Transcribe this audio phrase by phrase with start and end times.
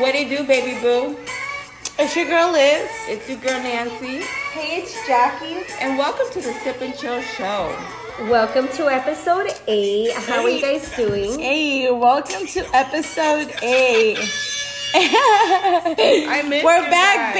[0.00, 1.16] What it do, baby boo?
[1.98, 2.88] It's your girl Liz.
[3.06, 5.62] It's your girl Nancy, Hey, it's Jackie.
[5.80, 7.76] and welcome to the Sip and Chill Show.
[8.22, 10.12] Welcome to episode eight.
[10.14, 11.38] How are you guys doing?
[11.38, 14.18] Hey, welcome to episode eight.
[14.94, 17.36] I miss We're you back,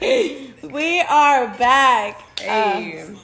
[0.00, 0.72] bitches.
[0.72, 2.22] we are back.
[2.40, 3.02] Hey.
[3.02, 3.16] Um,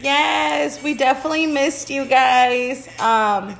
[0.00, 2.88] yes, we definitely missed you guys.
[3.00, 3.56] Um,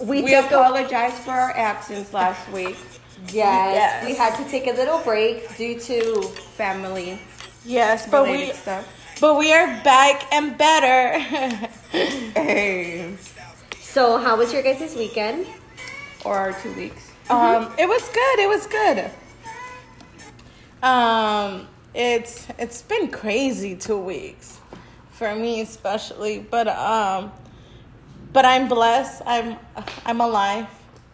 [0.00, 2.76] We, we apologize for our absence last week.
[3.28, 4.06] yes, Yes.
[4.06, 6.22] we had to take a little break due to
[6.56, 7.18] Family
[7.64, 8.86] yes, but we stuff.
[9.20, 11.18] but we are back and better.
[11.92, 13.16] Hey.
[13.80, 15.46] So, how was your guys' weekend?
[16.24, 17.10] Or our two weeks.
[17.28, 18.38] Um, it was good.
[18.38, 19.10] It was good.
[20.82, 24.60] Um, it's it's been crazy two weeks
[25.10, 27.32] for me especially, but um,
[28.32, 29.22] but I'm blessed.
[29.26, 29.56] I'm
[30.04, 30.66] I'm alive,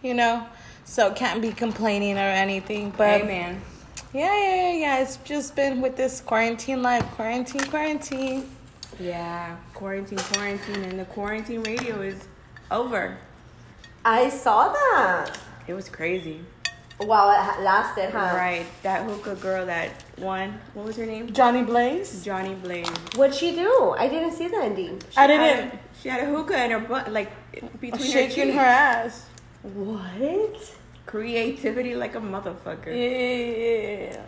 [0.02, 0.46] you know,
[0.84, 2.90] so can't be complaining or anything.
[2.96, 3.60] But Amen.
[4.12, 4.98] yeah, yeah, yeah, yeah.
[5.02, 8.48] It's just been with this quarantine life, quarantine, quarantine.
[8.98, 12.22] Yeah, quarantine, quarantine, and the quarantine radio is
[12.70, 13.18] over.
[14.04, 15.38] I saw that.
[15.66, 16.40] It was crazy.
[16.98, 18.34] While it ha- lasted, huh?
[18.34, 20.58] Right, that hookah girl that won.
[20.72, 21.30] What was her name?
[21.30, 22.24] Johnny Blaze.
[22.24, 22.88] Johnny Blaze.
[23.16, 23.94] What'd she do?
[23.98, 25.02] I didn't see the ending.
[25.08, 27.32] I She had didn't a- She had a hookah in her butt, like
[27.80, 29.26] between shaking her her ass.
[29.64, 30.72] What?
[31.04, 32.94] Creativity like a motherfucker.
[32.94, 34.20] Yeah.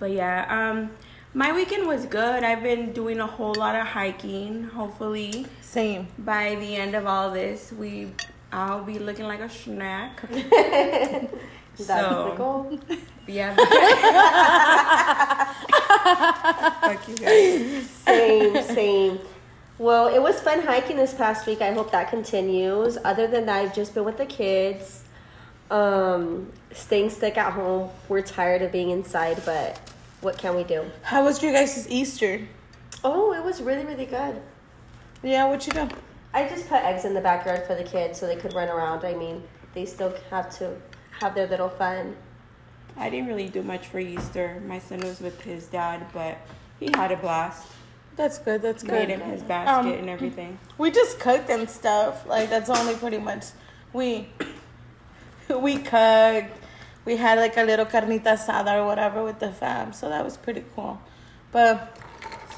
[0.00, 0.92] But yeah, um,
[1.34, 2.42] my weekend was good.
[2.42, 4.64] I've been doing a whole lot of hiking.
[4.64, 6.08] Hopefully, Same.
[6.20, 8.12] by the end of all this, we
[8.50, 10.22] I'll be looking like a snack.
[10.30, 12.80] That's So- the goal.
[13.26, 13.54] Yeah.
[16.80, 17.90] Fuck you guys.
[17.90, 19.18] Same, same.
[19.78, 21.60] Well, it was fun hiking this past week.
[21.60, 22.96] I hope that continues.
[23.04, 25.04] Other than that, I've just been with the kids,
[25.70, 27.90] um, staying stuck at home.
[28.08, 29.78] We're tired of being inside, but
[30.22, 30.90] what can we do?
[31.02, 32.48] How was your guys' Easter?
[33.04, 34.40] Oh, it was really, really good.
[35.22, 35.88] Yeah, what you do?
[36.32, 39.04] I just put eggs in the backyard for the kids so they could run around.
[39.04, 39.42] I mean,
[39.74, 40.74] they still have to
[41.20, 42.16] have their little fun.
[42.96, 44.62] I didn't really do much for Easter.
[44.66, 46.38] My son was with his dad, but
[46.80, 47.68] he had a blast.
[48.16, 48.62] That's good.
[48.62, 48.92] That's good.
[48.92, 49.20] Made good.
[49.20, 50.58] him his basket Um, and everything.
[50.78, 52.26] We just cooked and stuff.
[52.26, 53.44] Like that's only pretty much
[53.92, 54.28] we
[55.48, 56.56] we cooked.
[57.04, 60.36] We had like a little carnita asada or whatever with the fam, so that was
[60.36, 61.00] pretty cool.
[61.52, 61.96] But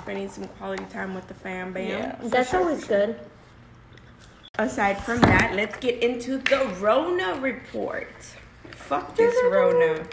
[0.01, 1.87] Spending some quality time with the fam bam.
[1.89, 3.07] yeah, That's sure, always sure.
[3.09, 3.21] good.
[4.59, 8.09] Aside from that, let's get into the Rona report.
[8.71, 10.07] Fuck this Rona.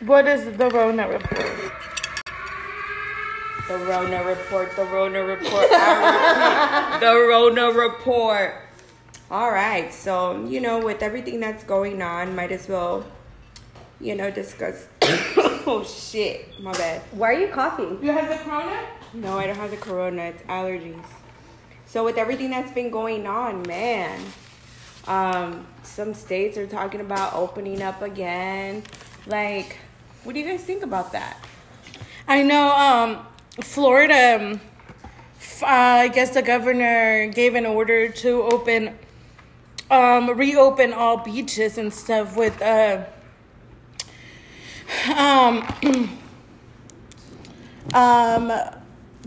[0.00, 1.72] What is the Rona report?
[3.72, 5.62] The Rona report, the Rona report.
[5.62, 8.54] Repeat, the Rona report.
[9.30, 13.02] All right, so you know, with everything that's going on, might as well,
[13.98, 14.86] you know, discuss.
[15.66, 17.00] oh shit, my bad.
[17.12, 17.98] Why are you coughing?
[18.02, 18.78] You have the Corona?
[19.14, 20.24] No, I don't have the corona.
[20.24, 21.06] It's allergies.
[21.86, 24.20] So with everything that's been going on, man,
[25.06, 28.82] um, some states are talking about opening up again.
[29.26, 29.78] Like,
[30.24, 31.42] what do you guys think about that?
[32.28, 32.68] I know.
[32.68, 33.26] Um,
[33.60, 34.36] Florida.
[34.40, 34.60] Um,
[35.62, 38.98] uh, I guess the governor gave an order to open,
[39.90, 43.04] um, reopen all beaches and stuff with uh,
[45.16, 45.62] um,
[47.94, 48.52] um,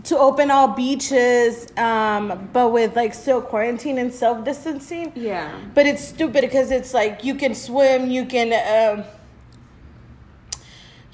[0.04, 5.12] to open all beaches, um, but with like still quarantine and self distancing.
[5.14, 5.58] Yeah.
[5.74, 9.04] But it's stupid because it's like you can swim, you can um,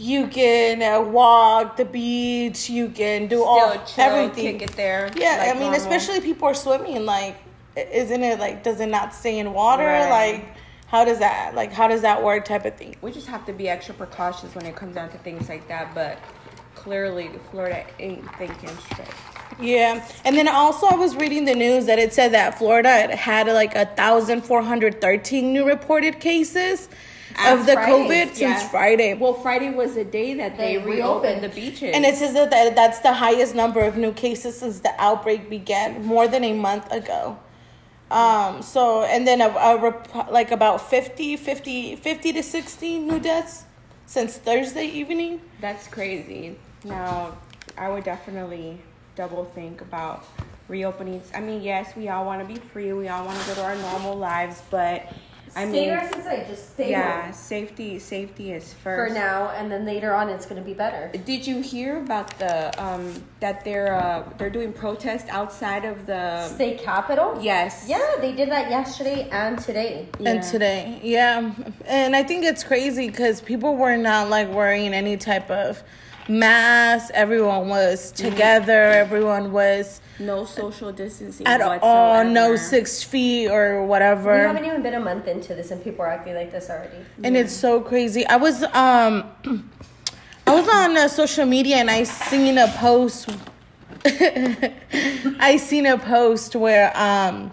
[0.02, 4.58] you can uh, walk the beach, you can do all Still chill, everything.
[4.58, 5.10] kick it there.
[5.16, 5.80] Yeah, like I mean, normal.
[5.80, 7.04] especially people are swimming.
[7.06, 7.36] Like,
[7.76, 9.84] isn't it like does it not stay in water?
[9.84, 10.10] Right.
[10.10, 10.56] Like,
[10.88, 12.44] how does that like how does that work?
[12.44, 12.96] Type of thing.
[13.00, 15.94] We just have to be extra precautious when it comes down to things like that.
[15.94, 16.19] But
[16.74, 19.08] clearly, Florida ain't thinking straight.
[19.60, 23.46] Yeah, and then also I was reading the news that it said that Florida had
[23.46, 26.88] like a thousand four hundred thirteen new reported cases As
[27.38, 28.62] of the Friday, COVID since.
[28.70, 29.14] Friday.
[29.14, 31.44] Well, Friday was the day that they, They reopened reopened.
[31.44, 31.94] the beaches.
[31.94, 35.49] And it says that that- that's the highest number of new cases since the outbreak
[35.50, 37.38] began, more than a month ago.
[38.11, 43.19] Um, so, and then a, a rep- like about 50, 50, 50 to 60 new
[43.19, 43.64] deaths
[44.06, 45.40] since Thursday evening.
[45.61, 46.58] That's crazy.
[46.85, 47.38] Now,
[47.78, 48.81] I would definitely
[49.17, 50.26] double think about
[50.69, 51.25] reopenings.
[51.35, 52.93] I mean, yes, we all want to be free.
[52.93, 55.11] We all want to go to our normal lives, but
[55.54, 59.50] I stay mean, as I just stay yeah, home safety safety is first for now,
[59.50, 61.10] and then later on it's gonna be better.
[61.25, 66.49] Did you hear about the um that they're uh they're doing protests outside of the
[66.49, 67.38] State capital.
[67.40, 67.87] Yes.
[67.87, 70.08] Yeah, they did that yesterday and today.
[70.25, 71.52] And today, yeah.
[71.87, 75.82] And I think it's crazy because people were not like wearing any type of
[76.28, 77.10] mask.
[77.14, 78.72] Everyone was together.
[78.72, 81.84] Everyone was no social distancing at whatsoever.
[81.84, 84.32] all, no six feet or whatever.
[84.32, 86.96] We haven't even been a month into this, and people are acting like this already.
[87.24, 88.26] and it's so crazy.
[88.26, 89.24] I was um,
[90.46, 93.30] I was on uh, social media and I seen a post.
[94.04, 97.52] I seen a post where um,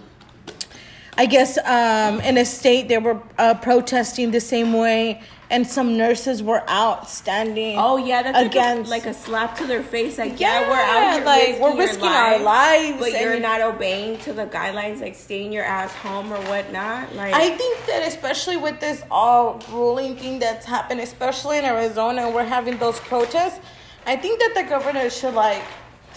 [1.16, 5.98] I guess um, in a state they were uh, protesting the same way, and some
[5.98, 7.76] nurses were out standing.
[7.78, 10.18] Oh yeah, that's against like, a, like a slap to their face.
[10.18, 13.62] Like yeah, Yeah, we're out here like, risking we're risking our lives but you're not
[13.62, 17.16] obeying to the guidelines, like staying your ass home or whatnot.
[17.16, 22.30] Like I think that especially with this all ruling thing that's happened, especially in Arizona,
[22.30, 23.60] we're having those protests.
[24.06, 25.64] I think that the governor should like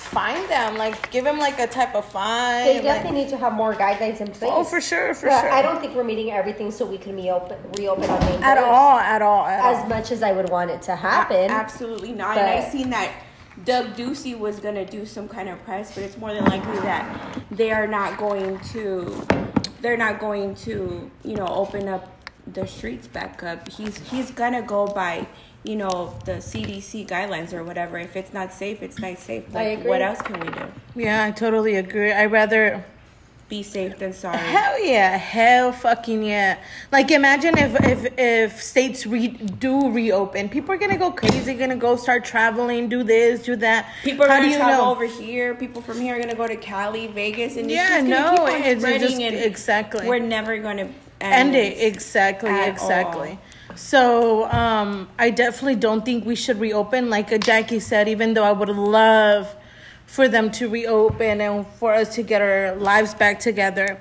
[0.02, 2.64] fine them, like give them like a type of fine.
[2.64, 4.50] They like- definitely need to have more guidelines in place.
[4.54, 5.50] oh, for sure, for but sure.
[5.52, 8.98] I don't think we're meeting everything so we can reopen, reopen our main at all,
[8.98, 9.86] at all, at As all.
[9.88, 11.50] much as I would want it to happen.
[11.50, 12.36] Absolutely not.
[12.36, 13.12] and I've seen that
[13.64, 17.38] Doug Ducey was gonna do some kind of press, but it's more than likely that
[17.50, 19.26] they are not going to.
[19.82, 22.08] They're not going to, you know, open up
[22.46, 23.68] the streets back up.
[23.68, 25.26] He's he's gonna go by,
[25.64, 27.98] you know, the CDC guidelines or whatever.
[27.98, 29.52] If it's not safe, it's not safe.
[29.54, 30.64] Like, what else can we do?
[30.96, 32.12] Yeah, I totally agree.
[32.12, 32.84] I rather
[33.48, 34.38] Be safe than sorry.
[34.38, 36.56] Hell yeah, hell fucking yeah.
[36.90, 41.76] Like imagine if if if states re- do reopen, people are gonna go crazy, gonna
[41.76, 43.92] go start traveling, do this, do that.
[44.04, 44.90] People are How gonna travel know?
[44.90, 45.54] over here.
[45.54, 48.84] People from here are gonna go to Cali, Vegas, and it's Yeah, just no, it's-
[48.84, 50.08] it's just- exactly.
[50.08, 50.88] We're never gonna
[51.20, 53.38] end end, it exactly exactly
[53.74, 57.10] so um i definitely don't think we should reopen.
[57.10, 59.54] Like jackie said even though i would love
[60.06, 63.98] for them to reopen and for us to get our lives back together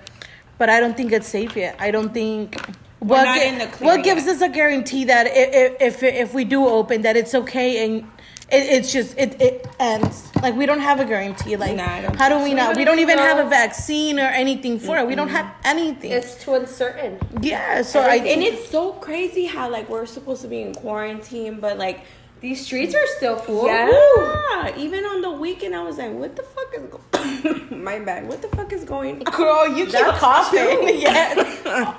[0.57, 1.75] but i don't think it's safe yet.
[1.79, 2.59] I don't think
[2.99, 6.43] what, gi- in the clear what gives us a guarantee that if, if if we
[6.43, 8.05] do open that it's okay and
[8.51, 12.29] it, it's just it, it ends like we don't have a guarantee like Nah, how
[12.29, 12.55] do we so.
[12.57, 15.49] not we don't even you have a vaccine or anything for it we don't have
[15.63, 17.17] anything it's too uncertain.
[17.41, 21.59] yeah, so I and it's so crazy how like we're supposed to be in quarantine,
[21.59, 21.99] but like
[22.41, 23.67] These streets are still full.
[23.69, 27.05] yeah, even on the weekend, I was like, what the fuck is go-
[27.89, 28.27] my bad?
[28.27, 29.21] What the fuck is going?
[29.21, 29.29] on?
[29.37, 30.57] girl, you keep That's coughing.
[30.89, 30.93] two.
[31.05, 31.37] yes,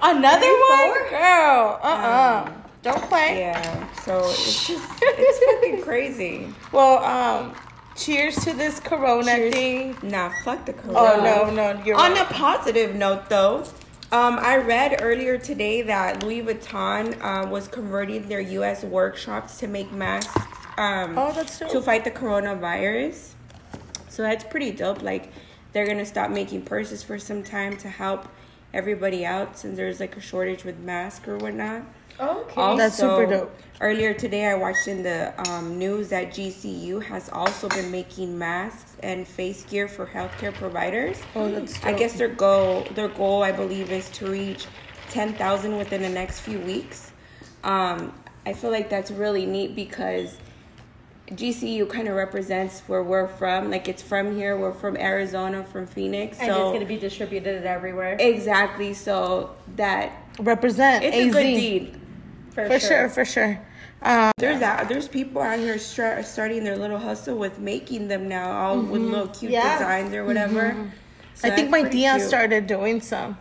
[0.03, 1.79] another one, girl.
[1.79, 2.51] Uh uh-uh.
[2.51, 2.51] uh,
[2.83, 3.39] do not play.
[3.41, 6.49] Yeah, so it's just it's fucking crazy.
[6.73, 7.55] Well, um,
[7.97, 9.55] cheers to this Corona Cheers.
[9.55, 9.97] thing.
[10.03, 10.99] Nah, fuck the corona.
[10.99, 12.31] Oh no, no, you're On right.
[12.31, 13.65] a positive note, though,
[14.11, 18.83] um, I read earlier today that Louis Vuitton uh, was converting their U.S.
[18.85, 20.35] workshops to make masks
[20.79, 21.71] um, Oh, that's dope.
[21.71, 23.33] to fight the coronavirus.
[24.09, 25.03] So that's pretty dope.
[25.03, 25.31] Like
[25.73, 28.29] they're gonna stop making purses for some time to help
[28.75, 31.83] everybody out since there's like a shortage with masks or whatnot.
[32.23, 32.77] Okay.
[32.77, 33.55] That's super dope.
[33.81, 38.97] Earlier today, I watched in the um, news that GCU has also been making masks
[39.03, 41.21] and face gear for healthcare providers.
[41.35, 44.67] Oh, that's I guess their goal, their goal, I believe, is to reach
[45.11, 47.11] ten thousand within the next few weeks.
[47.65, 48.13] Um,
[48.47, 50.37] I feel like that's really neat because
[51.31, 53.69] GCU kind of represents where we're from.
[53.71, 54.57] Like it's from here.
[54.57, 56.39] We're from Arizona, from Phoenix.
[56.39, 58.17] and so it's gonna be distributed everywhere.
[58.21, 58.95] exactly.
[58.95, 61.27] So that Represent it's AZ.
[61.27, 61.99] a good deed.
[62.55, 63.61] For sure, for sure.
[64.03, 68.29] Um, There's out, there's people out here start, starting their little hustle with making them
[68.29, 69.79] now, all with little cute Yeah.
[69.79, 70.75] designs or whatever.
[71.35, 72.29] So I think my Dion cute.
[72.29, 73.39] started doing some.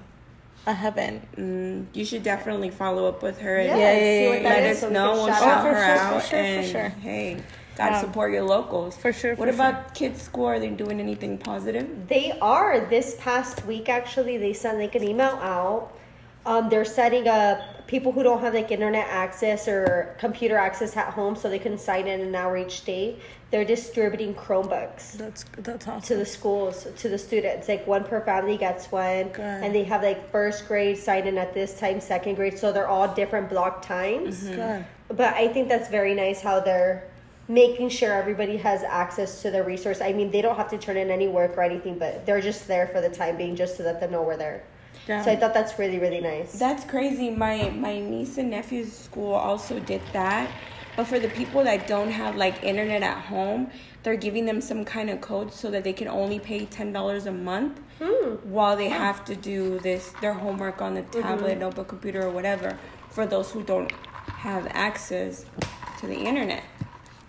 [0.67, 1.35] I haven't.
[1.35, 3.59] Mm, you should definitely follow up with her.
[3.59, 4.49] Yeah, and yeah, yeah, yeah.
[4.49, 5.13] Let us so know.
[5.13, 5.63] We'll shout shout out.
[5.63, 6.21] for her sure, for out.
[6.21, 6.89] sure, for and sure.
[7.01, 7.37] hey,
[7.75, 8.95] gotta Um, support your locals.
[8.95, 10.45] for sure, What for about kids' school?
[10.45, 12.07] Are they doing anything positive?
[12.07, 12.79] They are.
[12.81, 15.91] This past week, actually, they sent like an email out.
[16.45, 21.13] Um, they're setting up people who don't have like internet access or computer access at
[21.13, 23.19] home, so they can sign in an hour each day.
[23.51, 27.67] They're distributing Chromebooks That's that's to the schools to the students.
[27.67, 29.41] Like one per family gets one, Good.
[29.41, 32.87] and they have like first grade sign in at this time, second grade, so they're
[32.87, 34.43] all different block times.
[34.43, 34.85] Good.
[35.09, 37.11] But I think that's very nice how they're
[37.47, 39.99] making sure everybody has access to the resource.
[39.99, 42.67] I mean, they don't have to turn in any work or anything, but they're just
[42.67, 44.63] there for the time being just to let them know we're there.
[45.07, 46.57] So I thought that's really, really nice.
[46.57, 47.29] That's crazy.
[47.29, 50.49] My my niece and nephew's school also did that,
[50.95, 53.71] But for the people that don't have like internet at home,
[54.03, 57.25] they're giving them some kind of code so that they can only pay ten dollars
[57.25, 58.35] a month hmm.
[58.43, 61.21] while they have to do this their homework on the mm-hmm.
[61.21, 62.77] tablet, notebook, computer, or whatever.
[63.09, 63.91] For those who don't
[64.27, 65.45] have access
[65.99, 66.63] to the internet,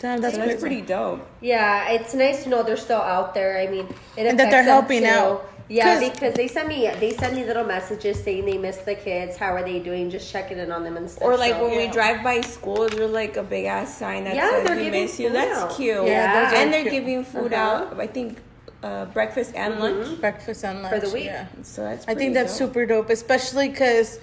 [0.03, 1.25] Damn, so that's, that's pretty dope.
[1.41, 3.59] Yeah, it's nice to know they're still out there.
[3.59, 3.87] I mean,
[4.17, 5.49] it And that they're helping out.
[5.69, 8.95] Yeah, 'Cause- because they send me they send me little messages saying they miss the
[8.95, 9.37] kids.
[9.37, 10.11] How are they doing?
[10.11, 11.23] Just checking in on them and stuff.
[11.25, 14.35] Or like so- when we drive by schools, there's like a big ass sign that
[14.35, 15.77] Yeah, says they're "We giving miss you." food That's out.
[15.77, 16.07] cute.
[16.07, 16.93] Yeah, those are and they're cute.
[16.93, 17.85] giving food Uh-huh.
[17.93, 18.01] out.
[18.01, 18.39] I think
[18.83, 20.21] uh, breakfast and lunch.
[20.21, 21.27] breakfast and lunch For the week.
[21.27, 21.47] Yeah.
[21.63, 22.05] So that's.
[22.09, 22.69] I think that's dope.
[22.71, 24.19] super dope, especially because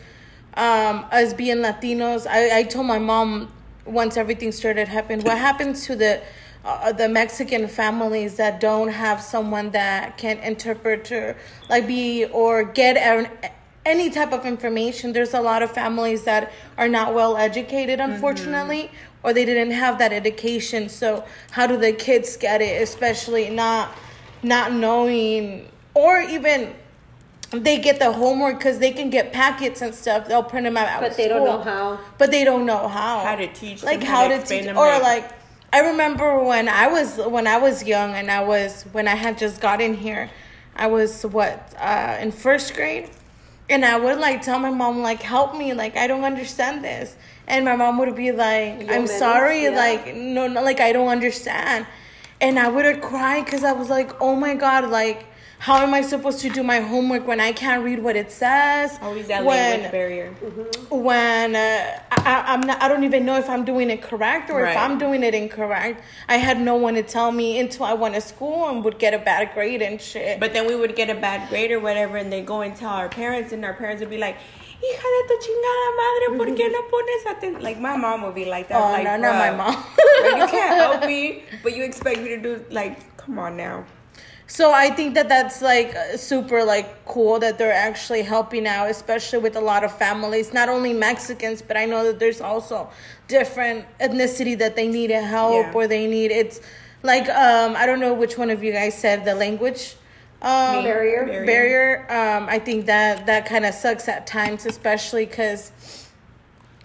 [0.55, 3.51] um, us being Latinos, I, I told my mom
[3.85, 6.19] once everything started happening, what happens to the
[6.65, 11.37] uh, the Mexican families that don't have someone that can interpret or
[11.69, 13.29] like be or get an,
[13.85, 15.13] any type of information.
[15.13, 18.91] There's a lot of families that are not well educated, unfortunately,
[19.23, 20.89] or they didn't have that education.
[20.89, 23.95] So how do the kids get it, especially not
[24.43, 26.73] not knowing or even
[27.51, 30.27] they get the homework because they can get packets and stuff.
[30.27, 31.01] They'll print them out.
[31.01, 31.99] but they don't know how.
[32.17, 33.19] But they don't know how.
[33.21, 35.38] How to teach Like them, how, how to to teach, or like
[35.71, 39.37] I remember when I was when I was young and I was when I had
[39.37, 40.29] just gotten here.
[40.75, 43.09] I was what uh, in first grade,
[43.69, 47.15] and I would like tell my mom like help me like I don't understand this,
[47.47, 49.69] and my mom would be like Yo I'm menos, sorry yeah.
[49.69, 51.85] like no, no like I don't understand,
[52.41, 55.25] and I would cry because I was like oh my god like.
[55.59, 58.97] How am I supposed to do my homework when I can't read what it says?
[59.01, 60.31] Always that when, language barrier.
[60.89, 64.65] when uh, I, I'm not, I don't even know if I'm doing it correct or
[64.65, 66.01] if I'm doing it incorrect.
[66.29, 69.13] I had no one to tell me until I went to school and would get
[69.13, 70.39] a bad grade and shit.
[70.39, 72.91] But then we would get a bad grade or whatever, and they go and tell
[72.91, 74.37] our parents, and our parents would be like,
[74.81, 78.45] "Hija de tu chingada madre, ¿por qué no pones atención?" Like my mom would be
[78.45, 78.81] like that.
[78.81, 79.75] oh like, no, not my mom.
[80.23, 83.83] like, you can't help me, but you expect me to do like, come on now.
[84.49, 88.89] So I think that that's like uh, super like cool that they're actually helping out,
[88.89, 92.89] especially with a lot of families, not only Mexicans, but I know that there's also
[93.27, 95.71] different ethnicity that they need help Yeah.
[95.75, 96.61] or they need it's
[97.03, 99.95] like um I don't know which one of you guys said the language
[100.41, 101.25] um Barrier.
[101.27, 101.45] Barrier.
[101.45, 101.91] barrier.
[102.09, 105.71] Um, I think that that kind of sucks at times, especially because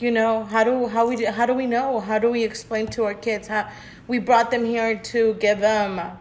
[0.00, 2.88] you know how do how we do, how do we know how do we explain
[2.88, 3.70] to our kids how
[4.06, 6.18] we brought them here to give them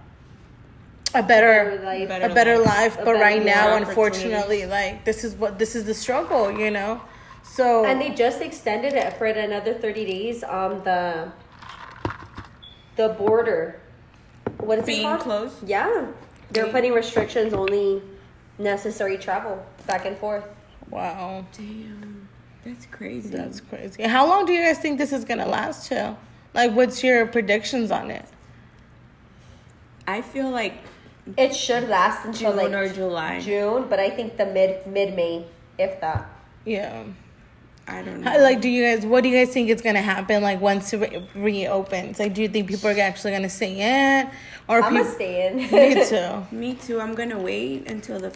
[1.16, 2.08] a better Better life.
[2.10, 2.68] Better a better life.
[2.68, 6.52] life, A but better right now unfortunately like this is what this is the struggle
[6.52, 7.02] you know
[7.44, 11.32] so And they just extended it for another thirty days on the
[12.96, 13.80] the border.
[14.60, 15.20] What is Being it called?
[15.22, 15.56] closed?
[15.68, 16.08] Yeah,
[16.52, 18.02] they're Being- putting restrictions only
[18.58, 20.46] necessary travel back and forth.
[20.90, 22.28] wow Damn,
[22.66, 23.30] that's crazy.
[23.30, 26.18] that's crazy how long do you guys think this is gonna last till
[26.54, 28.26] like what's your predictions on it
[30.08, 30.76] I feel like
[31.38, 33.40] It should last until June like or July.
[33.40, 35.46] June, but I think the mid mid May,
[35.78, 36.28] if that.
[36.66, 37.04] yeah
[37.86, 38.32] I don't know.
[38.32, 39.06] How, like, do you guys?
[39.06, 40.42] What do you guys think is gonna happen?
[40.42, 44.30] Like, once it re- reopens, like, do you think people are actually gonna stay in,
[44.70, 45.04] or I'm people?
[45.04, 45.58] gonna stay in.
[45.58, 46.46] Me too.
[46.56, 47.02] Me too.
[47.02, 48.32] I'm gonna wait until the,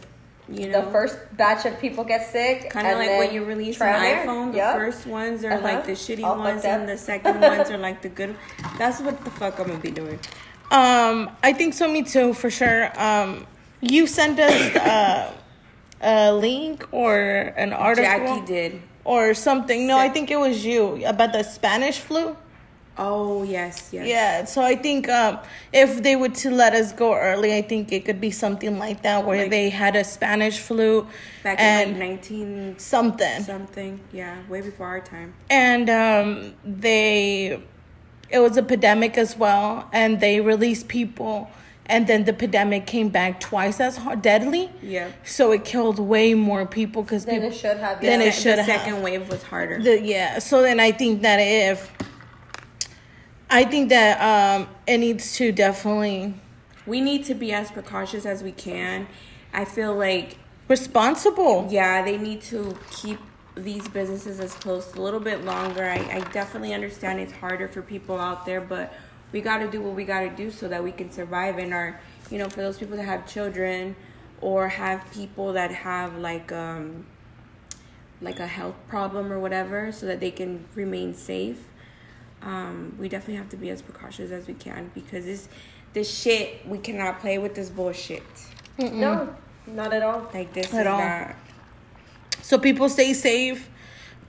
[0.50, 2.70] you know, the first batch of people get sick.
[2.70, 4.26] Kind of like when you release an try there.
[4.28, 4.76] iPhone, the Yep.
[4.76, 5.64] first ones are Uh-huh.
[5.64, 8.36] like the shitty All ones, and the second ones are like the good.
[8.78, 10.20] That's what the fuck I'm gonna be doing.
[10.72, 11.88] Um, I think so.
[11.88, 12.92] Me too, for sure.
[13.00, 13.46] Um,
[13.82, 15.34] you sent us uh,
[16.02, 17.16] a link or
[17.56, 18.82] an article Jackie did.
[19.06, 19.88] or something.
[19.88, 22.36] No, I think it was you about the Spanish flu.
[23.00, 24.08] Oh yes, yes.
[24.08, 25.38] Yeah, so I think um,
[25.72, 29.04] if they would to let us go early, I think it could be something like
[29.04, 31.06] that where Like- they had a Spanish flu
[31.44, 33.44] Back in like 19 something.
[33.44, 34.00] something.
[34.12, 35.36] Yeah, way before our time.
[35.52, 37.62] and um, they
[38.30, 41.50] it was a pandemic as well and they released people
[41.90, 45.10] and then the pandemic came back twice as hard, deadly Yeah.
[45.24, 48.02] so it killed way more people because Then people it should have.
[48.02, 48.82] Then it should the have.
[48.82, 49.82] second wave was harder.
[49.82, 51.92] the, yeah so then i think that if
[53.50, 56.34] i think that um, it needs to definitely
[56.86, 59.08] we need to be as precautious as we can.
[59.54, 60.38] I feel like
[60.70, 63.20] responsible yeah, they need to keep
[63.64, 65.84] these businesses as closed a little bit longer.
[65.84, 68.94] I, I definitely understand it's harder for people out there, but
[69.32, 71.74] we got to do what we got to do so that we can survive in
[71.74, 72.00] our,
[72.30, 73.96] you know, for those people that have children
[74.42, 77.06] or have people that have like um
[78.22, 81.64] like a health problem or whatever so that they can remain safe.
[82.42, 85.50] Um, we definitely have to be as precautious as we can because this
[85.94, 88.24] this shit we cannot play with this bullshit.
[88.78, 89.36] No,
[89.66, 90.30] not at all.
[90.34, 91.00] Like this At is all.
[91.00, 91.36] not
[92.48, 93.70] so people stay safe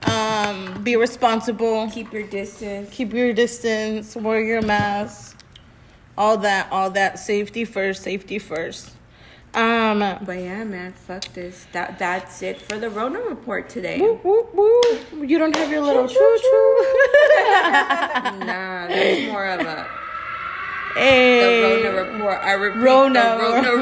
[0.03, 1.89] Um, be responsible.
[1.91, 2.89] Keep your distance.
[2.91, 4.15] Keep your distance.
[4.15, 5.37] Wear your mask.
[6.17, 6.71] All that.
[6.71, 7.19] All that.
[7.19, 8.03] Safety first.
[8.03, 8.91] Safety first.
[9.53, 9.99] Um.
[9.99, 11.67] But yeah, man, fuck this.
[11.73, 13.99] That that's it for the Rona report today.
[13.99, 14.81] Woo, woo, woo.
[15.25, 16.85] You don't have your little choo choo.
[18.45, 19.87] Nah, that's more of a
[20.95, 21.83] the hey.
[21.83, 22.39] Rona report.
[22.43, 23.37] I repeat, Rona.
[23.37, 23.73] the Rona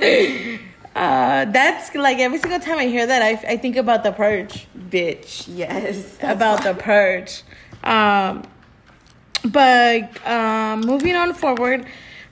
[0.00, 0.60] report.
[0.94, 4.66] Uh, that's like every single time I hear that, I, I think about the purge.
[4.76, 6.16] Bitch, yes.
[6.22, 7.42] about the purge.
[7.84, 8.42] Um,
[9.44, 11.86] but um, moving on forward,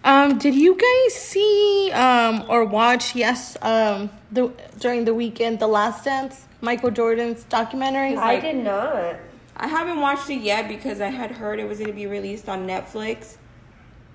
[0.04, 3.14] um, did you guys see um, or watch?
[3.14, 8.16] Yes, um, the during the weekend, The Last Dance, Michael Jordan's documentary.
[8.16, 9.16] I did not.
[9.56, 12.48] I haven't watched it yet because I had heard it was going to be released
[12.48, 13.36] on Netflix.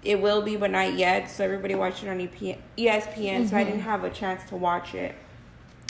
[0.03, 1.29] It will be, but not yet.
[1.29, 3.49] So everybody watched it on ESPN.
[3.49, 5.15] So I didn't have a chance to watch it.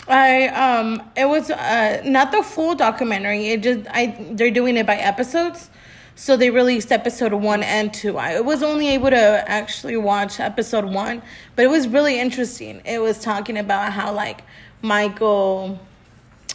[0.08, 3.50] I um, it was uh not the full documentary.
[3.50, 5.70] It just I they're doing it by episodes.
[6.15, 8.18] So they released episode one and two.
[8.18, 11.22] I was only able to actually watch episode one,
[11.56, 12.82] but it was really interesting.
[12.86, 14.44] It was talking about how like
[14.82, 15.80] Michael,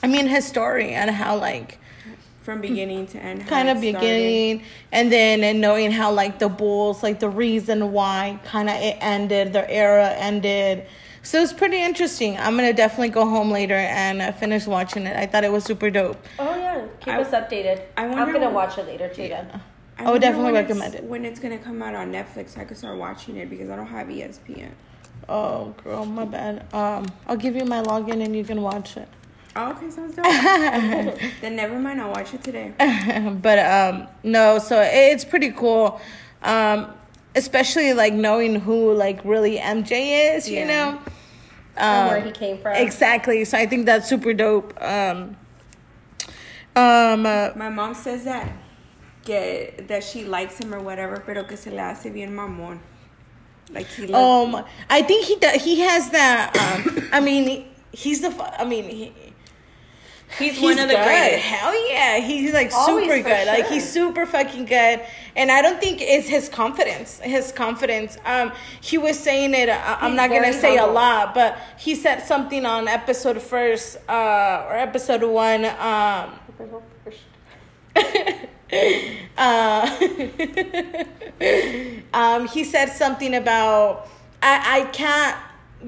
[0.02, 1.78] I mean his story and how like
[2.46, 3.44] From beginning to end.
[3.48, 4.06] kind of it started.
[4.06, 4.62] beginning
[4.92, 8.96] and then and knowing how like the Bulls like the reason why kind of it
[9.00, 10.86] ended their era ended.
[11.24, 12.38] So it's pretty interesting.
[12.38, 15.16] I'm gonna definitely go home later and uh, finish watching it.
[15.16, 16.24] I thought it was super dope.
[16.38, 17.82] Oh yeah, keep I- us updated.
[17.96, 19.26] I I'm gonna what- watch it later too.
[19.26, 19.60] Then.
[19.98, 21.02] I I would definitely recommend it.
[21.02, 23.70] When it's going to come out on Netflix, so I could start watching it because
[23.70, 24.72] I don't have ESPN.
[25.26, 26.66] Oh, girl, my bad.
[26.74, 29.08] Um, I'll give you my login and you can watch it.
[29.58, 30.24] Oh, okay, sounds dope.
[31.40, 32.72] then never mind, I'll watch it today.
[33.42, 35.98] but um, no, so it's pretty cool.
[36.42, 36.92] Um,
[37.34, 41.00] especially like knowing who like really MJ is, you know.
[41.78, 42.76] Um, where he came from.
[42.76, 43.44] Exactly.
[43.46, 44.74] So I think that's super dope.
[44.82, 45.36] Um,
[46.74, 48.52] um, uh, My mom says that
[49.24, 52.78] que, that she likes him or whatever, pero que se le hace bien mamón.
[53.70, 56.56] Like he um, I think he does, he has that.
[56.56, 58.60] Um, I mean, he's the.
[58.60, 59.12] I mean, he,
[60.38, 61.04] he's, one of the good.
[61.04, 61.44] greatest.
[61.44, 63.46] Hell yeah, he's like Always super good.
[63.46, 65.00] Like he's super fucking good.
[65.34, 67.18] And I don't think it's his confidence.
[67.20, 68.18] His confidence.
[68.24, 69.68] Um, he was saying it.
[69.68, 74.66] Uh, I'm not gonna say a lot, but he said something on episode first, uh,
[74.68, 75.64] or episode one.
[75.64, 76.32] Um,
[79.38, 79.96] uh,
[82.14, 84.08] um, he said something about
[84.42, 85.36] I, I can't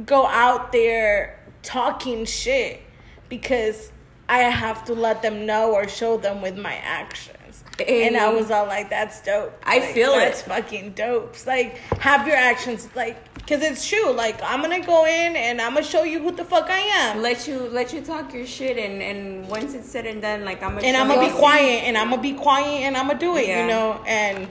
[0.07, 2.83] go out there talking shit
[3.29, 3.91] because
[4.29, 7.65] I have to let them know or show them with my actions.
[7.87, 10.19] And I was all like, "That's dope." I Like, feel it.
[10.19, 11.31] That's fucking dope.
[11.35, 14.11] It's like have your actions, like, cause it's true.
[14.11, 17.23] Like I'm gonna go in and I'm gonna show you who the fuck I am,
[17.23, 20.61] Let you let you talk your shit and and once it's said and done, like
[20.61, 23.19] I'm gonna and I'm gonna be quiet, and I'm gonna be quiet, and I'm gonna
[23.21, 23.47] do it.
[23.47, 23.63] Yeah.
[23.63, 24.49] You know, and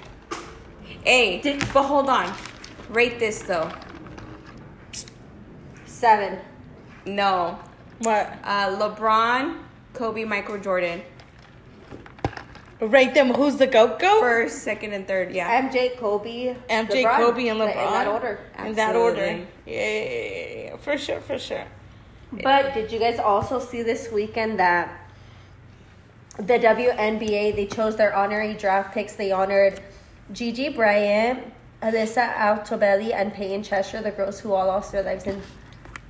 [1.04, 1.40] Hey,
[1.74, 2.34] but hold on,
[2.90, 3.70] rate this though.
[5.86, 6.40] Seven.
[7.06, 7.58] No,
[8.00, 8.34] what?
[8.44, 9.58] uh, LeBron,
[9.98, 11.02] Kobe, Michael Jordan,
[12.80, 13.34] Rate them.
[13.34, 14.20] Who's the goat goat?
[14.20, 15.32] first, second, and third.
[15.32, 15.68] Yeah.
[15.68, 17.18] MJ, Kobe, MJ, LeBron.
[17.18, 17.70] Kobe, and LeBron.
[17.70, 18.40] In that order.
[18.56, 18.70] Absolutely.
[18.70, 19.26] In that order.
[19.26, 21.66] Yeah, yeah, yeah, yeah, for sure, for sure.
[22.32, 25.10] But did you guys also see this weekend that
[26.38, 29.14] the WNBA they chose their honorary draft picks?
[29.14, 29.82] They honored
[30.32, 35.42] Gigi Bryant, Alyssa Altobelli, and Peyton Cheshire, the girls who all lost their lives in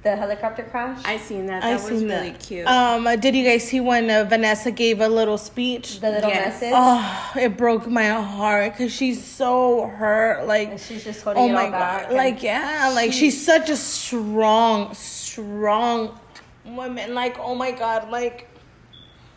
[0.04, 1.02] the helicopter crash.
[1.06, 1.64] I seen that.
[1.64, 2.40] I That was seen really that.
[2.40, 2.68] cute.
[2.68, 6.00] Um, uh, did you guys see when uh, Vanessa gave a little speech?
[6.00, 6.62] the little Yes.
[6.62, 6.74] message.
[6.76, 10.46] Oh, it broke my heart because she's so hurt.
[10.48, 12.02] Like, And she's just holding oh it my all back.
[12.04, 16.18] god, and like yeah, like she- she's such a strong, strong
[16.66, 17.14] woman.
[17.14, 18.48] Like, oh my god, like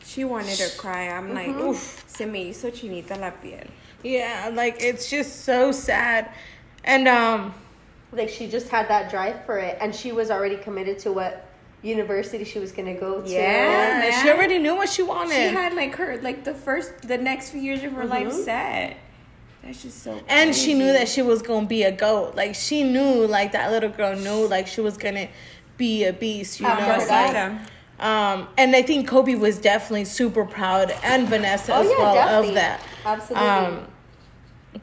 [0.05, 1.09] she wanted to cry.
[1.09, 1.69] I'm like, Mm-hmm.
[1.69, 3.67] oof, se me hizo chinita la piel.
[4.03, 6.31] yeah, like it's just so sad.
[6.85, 7.55] And um,
[8.13, 11.47] like she just had that drive for it, and she was already committed to what
[11.83, 13.31] university she was gonna go to.
[13.31, 14.05] Yeah.
[14.05, 15.35] yeah, she already knew what she wanted.
[15.35, 18.45] She had like her like the first the next few years of her life Mhm.
[18.45, 18.97] set.
[19.63, 20.19] That's just so.
[20.29, 22.35] and she knew that she was gonna be a goat.
[22.35, 25.29] Like she knew, like that little girl knew, like she was gonna
[25.77, 26.61] be a beast.
[26.61, 27.61] You After know, her like, dad.
[27.99, 32.15] um, and I think Kobe was definitely super proud, and Vanessa Oh as yeah, well
[32.15, 32.49] definitely.
[32.51, 32.81] of that.
[33.05, 33.49] Absolutely.
[33.49, 33.87] Um,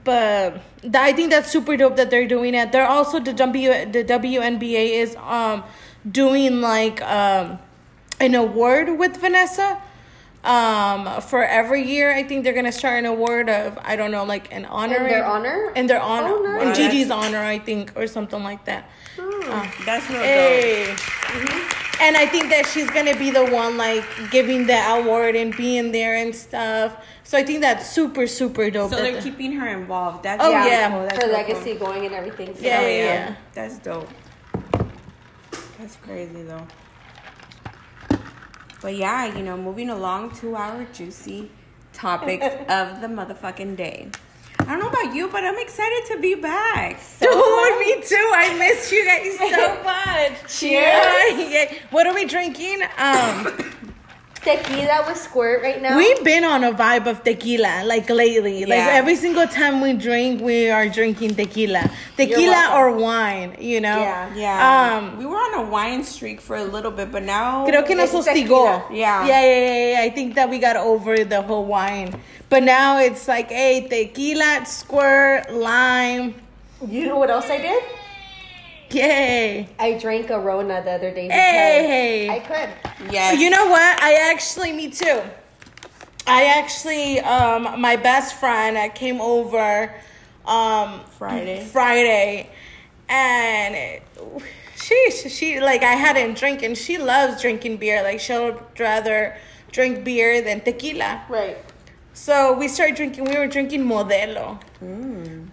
[0.03, 2.71] but th- I think that's super dope that they're doing it.
[2.71, 5.63] They're also the W the WNBA is um
[6.09, 7.59] doing like um
[8.19, 9.81] an award with Vanessa.
[10.43, 14.23] Um, for every year, I think they're gonna start an award of I don't know,
[14.23, 15.71] like an honor In their honor?
[15.75, 16.61] in their honor, Oh, nice.
[16.61, 18.87] in Wow, Gigi's honor, I think, or something like that.
[19.19, 20.23] Uh, That's real dope.
[20.23, 20.95] Hey.
[21.99, 25.91] And I think that she's gonna be the one like giving the award and being
[25.91, 26.95] there and stuff.
[27.23, 28.91] So I think that's super super dope.
[28.91, 30.23] So they're the- keeping her involved.
[30.23, 30.89] That's Oh, really yeah.
[30.89, 30.99] cool.
[30.99, 31.87] Oh, that's her real legacy cool.
[31.87, 32.55] going and everything.
[32.55, 33.35] So Yeah, Oh, yeah, yeah, yeah.
[33.53, 34.09] That's dope.
[35.79, 36.65] That's crazy though.
[38.81, 41.49] But yeah, you know, moving along to our juicy
[41.93, 44.09] topics of the motherfucking day.
[44.67, 46.99] I don't know about you, but I'm excited to be back.
[47.19, 48.31] So Dude, me too.
[48.35, 50.59] I missed you guys so much.
[50.59, 51.51] Cheers.
[51.51, 51.73] Yeah.
[51.89, 52.81] What are we drinking?
[52.97, 53.47] Um,
[54.41, 55.97] Tequila with squirt right now.
[55.97, 58.65] we've been on a vibe of tequila like lately.
[58.65, 63.57] Like every single time we drink, we are drinking tequila, tequila or wine.
[63.59, 63.97] You know.
[63.99, 64.35] Yeah.
[64.35, 67.85] yeah, Um, we were on a wine streak for a little bit, but now Creo
[67.85, 68.83] que nos hostigó.
[68.89, 69.25] Yeah.
[69.25, 70.01] Yeah, yeah, yeah, yeah.
[70.01, 72.15] I think that we got over the whole wine.
[72.49, 76.35] But now it's like, hey, tequila, squirt, lime.
[76.87, 77.83] You know what else I did?
[78.91, 79.67] Yay.
[79.77, 82.29] I drank a Rona the other day because Hey.
[82.29, 83.11] I could.
[83.11, 84.01] yes, You know what?
[84.01, 85.21] I actually, me too.
[86.25, 89.93] I actually, um, my best friend uh, came over
[90.45, 91.65] um, Friday.
[91.65, 92.49] Friday,
[93.09, 94.01] and
[94.75, 98.03] she, she, like, I hadn't drink, and she loves drinking beer.
[98.03, 99.37] Like, she'll rather
[99.71, 101.23] drink beer than tequila.
[101.29, 101.57] Right.
[102.17, 103.25] So we started drinking.
[103.25, 104.59] We were drinking Modelo,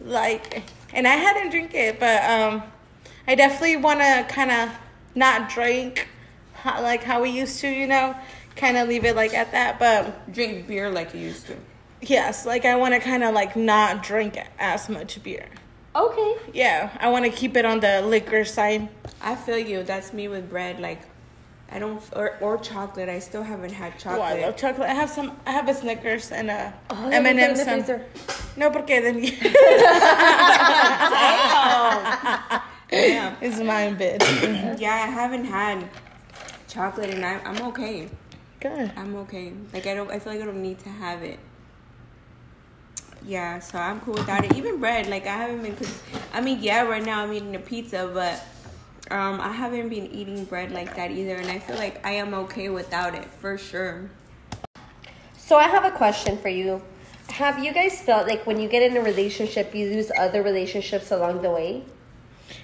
[0.01, 0.63] like,
[0.95, 2.63] and I hadn't drink it, but um,
[3.29, 4.71] I definitely want to kind of
[5.15, 6.09] not drink,
[6.55, 8.17] ho- like how we used to, you know,
[8.57, 9.79] kind of leave it like at that.
[9.79, 11.57] But drink beer like you used to.
[12.01, 15.47] yes, like I want to kind of like not drink as much beer.
[15.95, 16.37] Okay.
[16.55, 18.89] Yeah, I want to keep it on the liquor side.
[19.21, 19.83] I feel you.
[19.85, 20.81] That's me with bread.
[20.81, 21.03] Like,
[21.73, 23.09] I don't or, or chocolate.
[23.09, 24.59] I still haven't had Oh, I love chocolate.
[24.59, 24.91] chocolate.
[24.91, 25.37] I have some.
[25.47, 27.59] I have a Snickers and a Oh, M and let me M's.
[27.59, 28.05] put it in the freezer.
[28.57, 29.19] No, porque then
[32.93, 34.21] yeah, it's mine, bitch.
[34.81, 34.93] yeah.
[34.95, 35.89] I haven't had
[36.69, 38.09] chocolate, and I'm I'm okay.
[38.61, 38.93] Good.
[38.97, 39.53] I'm okay.
[39.73, 40.11] Like I don't.
[40.11, 41.39] I feel like I don't need to have it.
[43.27, 44.55] Yeah, so I'm cool without it.
[44.55, 45.75] Even bread, like I haven't been.
[45.77, 48.39] Cause, I mean, yeah, right now I'm eating a pizza, but
[49.11, 52.33] um, I haven't been eating bread like that either, and I feel like I am
[52.35, 54.11] okay without it for sure.
[55.37, 56.83] So I have a question for you.
[57.29, 61.11] Have you guys felt like when you get in a relationship, you lose other relationships
[61.11, 61.85] along the way?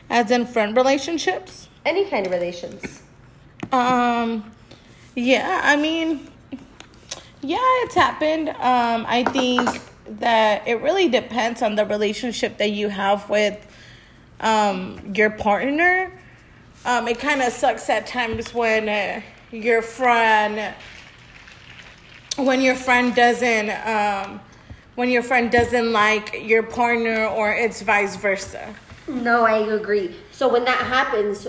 [0.08, 1.68] As in friend relationships.
[1.84, 3.02] Any kind of relations?
[3.72, 4.50] Um,
[5.14, 6.28] yeah, I mean,
[7.42, 8.48] yeah, it's happened.
[8.50, 9.68] Um, I think
[10.20, 13.66] that it really depends on the relationship that you have with
[14.40, 16.12] um, your partner.
[16.84, 20.74] Um, it kind of sucks at times when uh, your friend,
[22.36, 24.40] when your friend doesn't, um,
[24.94, 28.74] when your friend doesn't like your partner, or it's vice versa.
[29.06, 30.14] No, I agree.
[30.32, 31.46] So when that happens,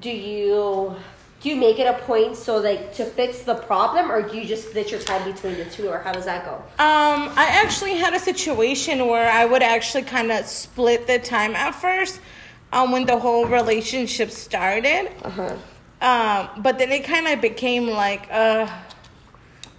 [0.00, 0.96] do you
[1.42, 4.46] do you make it a point so like to fix the problem, or do you
[4.46, 6.54] just split your time between the two, or how does that go?
[6.82, 11.54] Um, I actually had a situation where I would actually kind of split the time
[11.54, 12.20] at first,
[12.72, 15.10] um, when the whole relationship started.
[15.22, 15.56] Uh huh.
[16.00, 18.68] Um, but then it kind of became like, uh,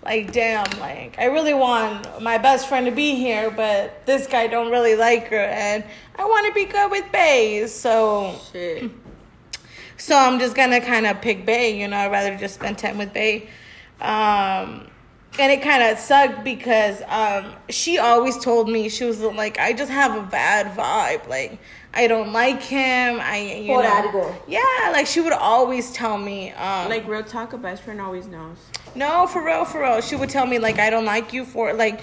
[0.04, 4.48] like damn, like I really want my best friend to be here, but this guy
[4.48, 5.84] don't really like her, and
[6.16, 8.90] I want to be good with Bay, so Shit.
[9.98, 11.80] so I'm just gonna kind of pick Bay.
[11.80, 13.50] You know, I'd rather just spend time with Bay.
[14.00, 14.88] Um,
[15.40, 19.74] and it kind of sucked because um, she always told me she was like, I
[19.74, 21.28] just have a bad vibe.
[21.28, 21.60] Like
[21.98, 23.20] I don't like him.
[23.20, 24.36] I you Por know, algo.
[24.48, 24.92] yeah.
[24.94, 28.58] Like she would always tell me, um, Like real talk, a best friend always knows.
[28.96, 30.00] no, for real, for real.
[30.02, 32.02] She would tell me like I don't like you for like,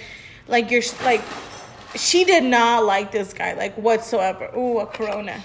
[0.49, 1.23] like you're like,
[1.95, 4.51] she did not like this guy like whatsoever.
[4.57, 5.41] Ooh, a Corona.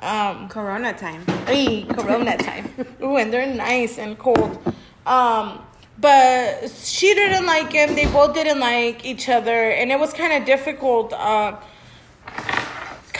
[0.00, 1.24] Um, Corona time.
[1.46, 2.68] Hey, Corona time.
[3.02, 4.58] Ooh, and they're nice and cold.
[5.06, 5.64] Um,
[5.98, 7.94] but she didn't like him.
[7.94, 11.12] They both didn't like each other, and it was kind of difficult.
[11.12, 11.56] Uh,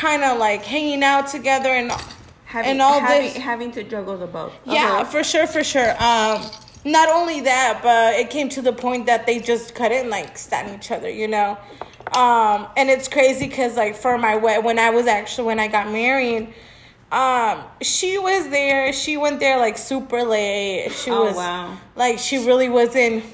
[0.03, 1.93] kind of like hanging out together and
[2.45, 3.37] Having, and all having, this.
[3.37, 4.53] having to juggle the both.
[4.67, 5.91] Yeah, for sure, for sure.
[6.03, 6.43] Um,
[6.85, 10.67] not only that, but it came to the point that they just couldn't like stand
[10.79, 11.57] each other, you know.
[12.15, 15.69] Um, and it's crazy because like for my wed when I was actually when I
[15.69, 16.53] got married,
[17.11, 18.93] um, she was there.
[18.93, 20.91] She went there like super late.
[20.91, 21.79] She Oh, was wow.
[21.97, 23.25] like she really wasn't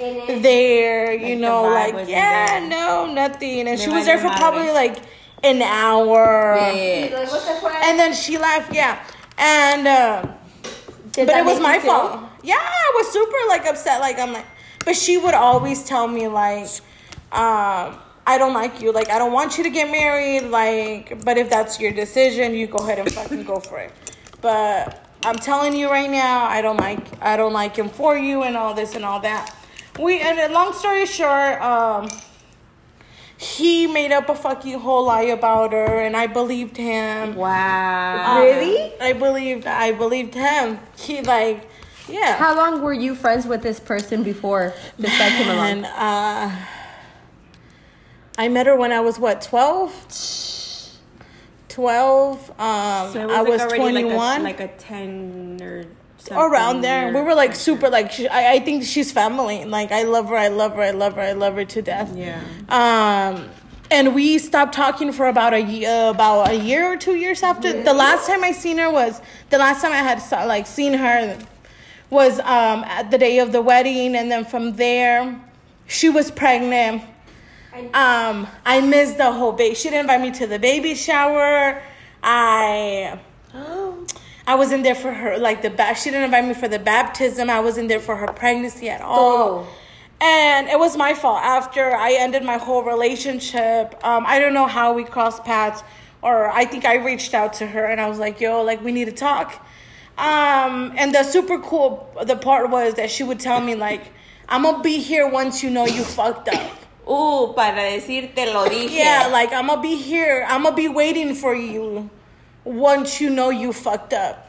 [0.00, 2.68] And there, you Like, know, like yeah, there.
[2.68, 3.68] no, nothing.
[3.68, 4.38] And They she was there for madre.
[4.40, 4.96] probably like
[5.42, 6.56] an hour.
[6.56, 7.10] Yeah.
[7.14, 7.74] like, what's the point?
[7.76, 9.04] And then she left, yeah.
[9.38, 10.26] And uh,
[11.14, 12.28] but it was my you feel- fault.
[12.44, 14.00] Yeah, I was super like upset.
[14.00, 14.46] Like I'm like,
[14.84, 16.66] but she would always tell me like,
[17.30, 18.92] um, I don't like you.
[18.92, 20.44] Like I don't want you to get married.
[20.50, 23.92] Like, but if that's your decision, you go ahead and fucking go for it.
[24.40, 28.42] But I'm telling you right now, I don't like I don't like him for you
[28.42, 29.54] and all this and all that.
[30.00, 32.08] We and long story short, um,
[33.42, 37.34] he made up a fucking whole lie about her, and I believed him.
[37.34, 38.36] Wow.
[38.36, 38.92] Um, Really?
[39.00, 40.78] I believed I believed him.
[40.96, 41.68] He like,
[42.08, 42.36] yeah.
[42.36, 45.92] How long were you friends with this person before this guy came And along?
[45.92, 46.66] uh,
[48.38, 49.90] I met her when I was what 12?
[51.68, 52.50] 12.
[52.60, 54.42] Um, So it I like was already 21.
[54.42, 55.84] Like a, like a 10 or
[56.26, 56.36] something.
[56.52, 57.12] around there.
[57.12, 59.64] We were like super like she, I, I think she's family.
[59.64, 62.14] Like I love her, I love her, I love her, I love her to death.
[62.16, 62.40] Yeah.
[62.68, 63.48] Um
[63.90, 67.82] and we stopped talking for about a year about a year or two years after
[67.82, 70.94] the last time I seen her was the last time I had saw, like seen
[70.94, 71.38] her
[72.10, 75.40] was um at the day of the wedding and then from there
[75.86, 77.02] she was pregnant.
[77.94, 79.74] Um I missed the whole baby.
[79.74, 81.82] She didn't invite me to the baby shower.
[82.22, 83.18] I
[84.46, 87.48] I wasn't there for her like the ba- she didn't invite me for the baptism.
[87.48, 89.18] I wasn't there for her pregnancy at all.
[89.18, 89.66] Oh.
[90.20, 91.40] And it was my fault.
[91.42, 95.82] After I ended my whole relationship, um, I don't know how we crossed paths,
[96.22, 98.92] or I think I reached out to her and I was like, "Yo, like we
[98.92, 99.64] need to talk."
[100.18, 104.12] Um, and the super cool the part was that she would tell me like,
[104.48, 106.70] "I'm gonna be here once you know you fucked up."
[107.06, 108.90] Uh, para decirte lo dije.
[108.90, 110.46] Yeah, like I'm gonna be here.
[110.48, 112.10] I'm gonna be waiting for you
[112.64, 114.48] once you know you fucked up.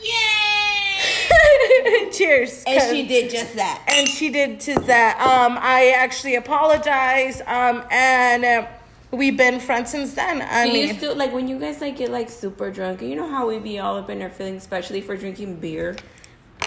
[0.00, 2.10] Yay!
[2.12, 2.64] Cheers.
[2.66, 3.84] And she did just that.
[3.88, 5.20] and she did to that.
[5.20, 7.42] Um, I actually apologized.
[7.42, 8.66] Um, and uh,
[9.10, 10.42] we've been friends since then.
[10.42, 13.02] I Do you mean, still like when you guys like get like super drunk?
[13.02, 15.96] You know how we be all up in our feelings, especially for drinking beer.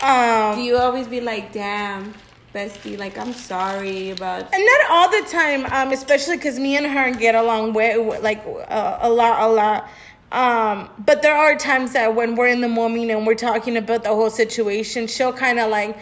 [0.01, 2.13] um, Do you always be like, "Damn,
[2.53, 5.65] bestie, like I'm sorry about." and not all the time.
[5.65, 9.89] Um, especially because me and her get along way like uh, a lot, a lot.
[10.31, 14.03] Um, but there are times that when we're in the moment and we're talking about
[14.03, 15.97] the whole situation, she'll kind of like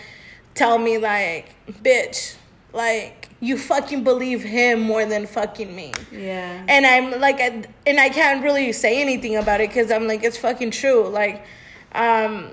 [0.53, 2.35] tell me like, "Bitch,
[2.71, 6.63] like you fucking believe him more than fucking me." Yeah.
[6.67, 10.23] and I'm like, I- and I can't really say anything about it because I'm like,
[10.23, 11.07] it's fucking true.
[11.07, 11.43] Like,
[11.93, 12.49] um,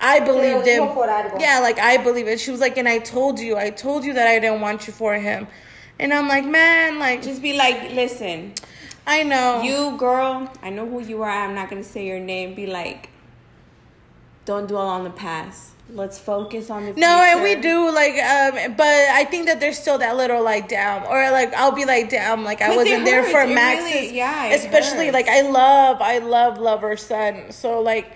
[0.00, 0.82] I believed him.
[0.82, 1.40] dijo por algo.
[1.40, 2.40] Yeah, like I believe it.
[2.40, 4.92] She was like, and I told you, I told you that I didn't want you
[4.92, 5.46] for him,
[6.00, 8.54] and I'm like, man, like, Just be like, listen,
[9.06, 11.30] I know you girl, I know who you are.
[11.30, 12.54] I'm not gonna say your name.
[12.54, 13.08] Be like,
[14.44, 15.70] don't dwell on the past.
[15.90, 17.06] Let's focus on the future.
[17.06, 20.68] No, and we do like, um, but I think that there's still that little like
[20.68, 24.12] down, or like I'll be like damn, like I wasn't there for It really- Max's,
[24.12, 25.14] yeah, it especially hurts.
[25.14, 28.06] like I love, I love, love her son, so like,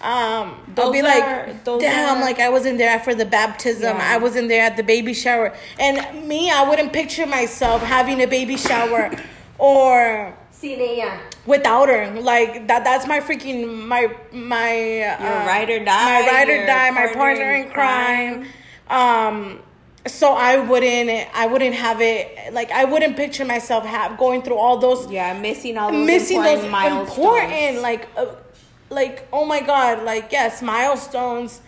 [0.00, 3.96] um, I'll be are- like, those damn, are- like I wasn't there for the baptism,
[3.98, 4.14] Yeah.
[4.14, 8.26] I wasn't there at the baby shower, and me, I wouldn't picture myself having a
[8.26, 9.10] baby shower,
[9.58, 11.20] or Sin ella.
[11.46, 12.20] without her.
[12.20, 16.90] Like that that's my freaking my my uh, ride or die, My ride or die,
[16.90, 18.46] my partner in in crime.
[18.88, 19.60] Um
[20.06, 24.56] so I wouldn't I wouldn't have it like I wouldn't picture myself have going through
[24.56, 27.08] all those Yeah, missing all those missing important those milestones.
[27.10, 28.26] important like uh,
[28.90, 31.60] like oh my god like yes milestones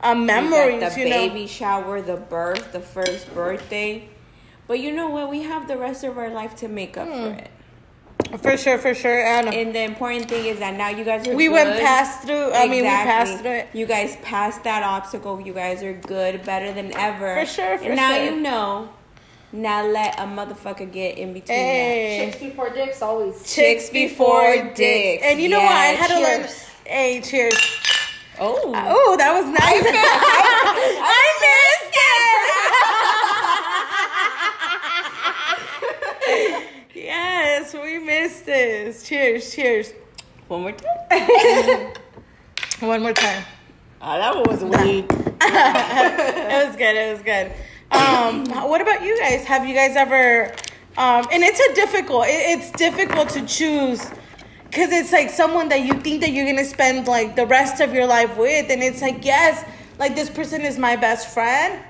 [0.00, 4.08] uh, You memories the you know baby shower, the birth, the first birthday.
[4.68, 5.28] But you know what?
[5.30, 7.22] We have the rest of our life to make up Hmm.
[7.24, 7.50] for it.
[8.42, 11.34] for sure for sure and And the important thing is that now you guys are
[11.34, 11.52] we good.
[11.54, 15.40] went past through I mean we passed through it You guys passed that obstacle.
[15.40, 17.36] You guys are good, better than ever.
[17.40, 18.24] For sure, for and now sure.
[18.26, 18.88] you know.
[19.52, 22.28] Now let a motherfucker get in between Hey.
[22.30, 23.34] Chicks before dicks, always.
[23.54, 25.22] Chicks before dicks.
[25.24, 25.72] And you know what?
[25.72, 26.40] I Yeah, had to learn.
[26.42, 26.66] cheers.
[26.84, 27.54] Hey, cheers.
[27.54, 28.40] that.
[28.40, 28.72] Oh.
[28.94, 29.84] Oh, that was nice.
[31.16, 31.94] I missed
[37.38, 39.02] yes, we missed this.
[39.02, 39.92] Cheers, cheers.
[40.48, 41.92] One more time.
[42.80, 43.44] One more time.
[44.00, 45.10] Oh, that one was weak.
[45.40, 46.96] It was good.
[46.96, 47.52] It was good.
[47.90, 49.44] Um, what about you guys?
[49.44, 50.52] Have you guys ever?
[50.96, 52.26] Um, and it's a difficult.
[52.26, 54.04] It, it's difficult to choose
[54.64, 57.92] because it's like someone that you think that you're gonna spend like the rest of
[57.94, 59.64] your life with, and it's like yes,
[59.98, 61.82] like this person is my best friend,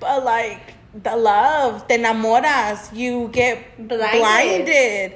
[0.00, 4.20] but like the love, te enamoras, you get Blinded.
[4.20, 5.12] blinded.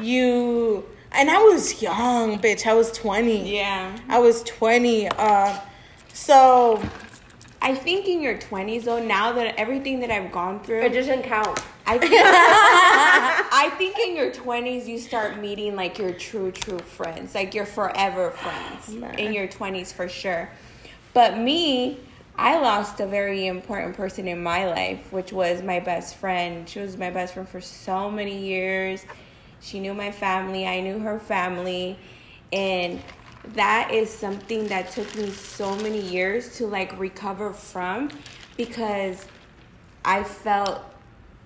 [0.00, 2.66] You and I was young, bitch.
[2.66, 3.56] I was twenty.
[3.56, 3.96] Yeah.
[4.08, 5.08] I was 20.
[5.08, 5.58] Uh,
[6.12, 6.80] so,
[7.62, 11.22] I think in your 20s, though, now that everything that I've gone through, It doesn't
[11.24, 11.60] count.
[11.86, 17.34] I think, I think in your 20s, you start meeting like your true, true friends,
[17.34, 18.88] like your forever friends
[19.18, 20.48] in your 20s for sure.
[21.14, 21.98] But me,
[22.40, 26.66] I lost a very important person in my life, which was my best friend.
[26.66, 29.04] She was my best friend for so many years.
[29.60, 31.98] She knew my family, I knew her family,
[32.50, 32.98] and
[33.48, 38.08] that is something that took me so many years to like recover from
[38.56, 39.26] because
[40.02, 40.80] I felt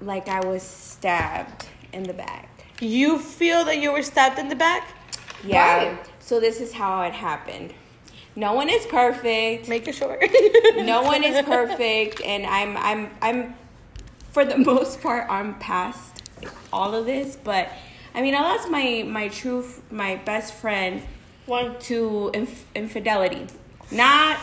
[0.00, 2.66] like I was stabbed in the back.
[2.80, 4.96] You feel that you were stabbed in the back?
[5.42, 5.98] Yeah.
[6.20, 7.74] So this is how it happened.
[8.36, 9.68] No one is perfect.
[9.68, 10.20] Make it short.
[10.76, 13.54] no one is perfect and I'm I'm I'm
[14.32, 16.22] for the most part I'm past
[16.72, 17.68] all of this, but
[18.14, 21.02] I mean I lost my my true my best friend
[21.46, 21.78] One.
[21.80, 23.46] to inf- infidelity.
[23.92, 24.38] Not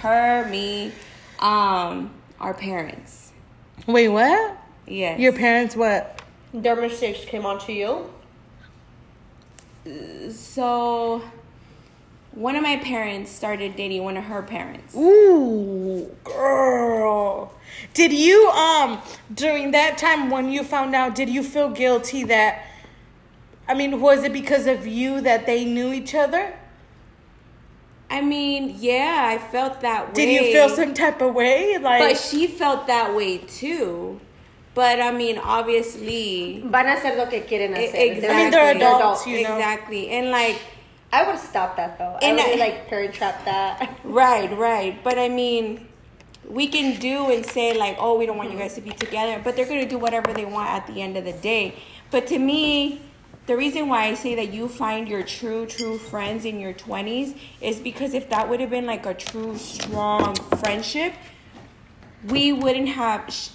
[0.00, 0.92] her, me,
[1.38, 3.32] um our parents.
[3.86, 4.56] Wait, what?
[4.86, 5.20] Yes.
[5.20, 6.22] Your parents what?
[6.54, 8.10] Their mistakes came onto you.
[10.30, 11.22] so
[12.34, 14.94] one of my parents started dating one of her parents.
[14.96, 17.52] Ooh, girl.
[17.92, 19.00] Did you um
[19.32, 22.64] during that time when you found out, did you feel guilty that
[23.66, 26.54] I mean, was it because of you that they knew each other?
[28.10, 30.14] I mean, yeah, I felt that way.
[30.14, 31.78] Did you feel some type of way?
[31.78, 34.20] Like But she felt that way too.
[34.74, 37.94] But I mean, obviously, Van a hacer lo que quieren hacer.
[37.94, 38.28] exactly.
[38.28, 39.56] I mean, they're adults, you know.
[39.56, 40.60] Exactly, and like,
[41.14, 42.16] I would stop that though.
[42.20, 43.98] I And would I- like parent trap that.
[44.04, 44.92] right, right.
[45.04, 45.86] But I mean,
[46.48, 49.40] we can do and say like, oh, we don't want you guys to be together,
[49.42, 51.76] but they're gonna do whatever they want at the end of the day.
[52.10, 53.00] But to me,
[53.46, 57.34] the reason why I say that you find your true, true friends in your twenties
[57.60, 61.12] is because if that would have been like a true, strong friendship,
[62.26, 63.50] we wouldn't have sh-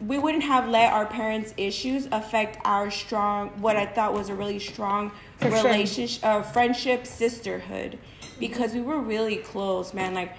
[0.00, 4.34] we wouldn't have let our parents' issues affect our strong what I thought was a
[4.34, 5.10] really strong
[5.50, 5.70] For sure.
[5.70, 7.98] relationship uh, friendship sisterhood
[8.38, 10.32] because we were really close man like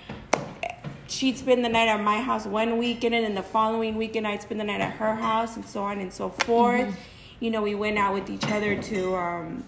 [1.08, 4.42] she'd spend the night at my house one weekend and then the following weekend I'd
[4.42, 6.96] spend the night at her house and so on and so forth
[7.40, 9.64] you know we went out with each other to um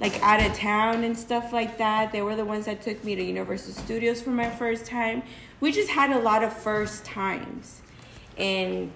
[0.00, 2.12] like out of town and stuff like that.
[2.12, 5.22] They were the ones that took me to Universal Studios for my first time.
[5.60, 7.80] We just had a lot of first times.
[8.36, 8.92] And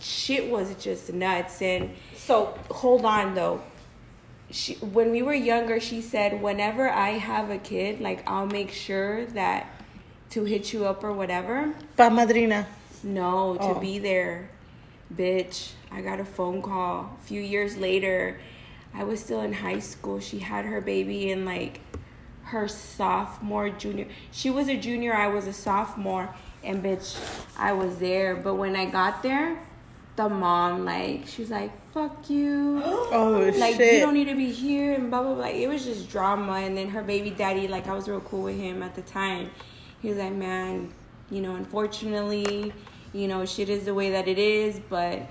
[0.00, 1.60] shit was just nuts.
[1.60, 3.60] And So hold on though.
[4.50, 8.70] She, when we were younger, she said, whenever I have a kid, like I'll make
[8.72, 9.66] sure that
[10.30, 11.72] to hit you up or whatever.
[11.96, 12.66] Pa madrina.
[13.02, 13.80] No, to Oh.
[13.80, 14.50] be there.
[15.14, 18.40] Bitch, I got a phone call a few years later.
[18.94, 20.20] I was still in high school.
[20.20, 21.80] She had her baby in like
[22.44, 24.06] her sophomore, junior.
[24.32, 26.34] She was a junior, I was a sophomore.
[26.62, 27.16] And bitch,
[27.56, 28.34] I was there.
[28.36, 29.58] But when I got there,
[30.20, 32.82] the mom, like, she was like, fuck you.
[33.12, 33.94] Oh like, shit.
[33.94, 35.46] you don't need to be here and blah, blah, blah.
[35.46, 36.52] It was just drama.
[36.52, 39.50] And then her baby daddy, like, I was real cool with him at the time.
[40.02, 40.92] He was like, man,
[41.30, 42.72] you know, unfortunately,
[43.12, 45.22] you know, shit is the way that it is, but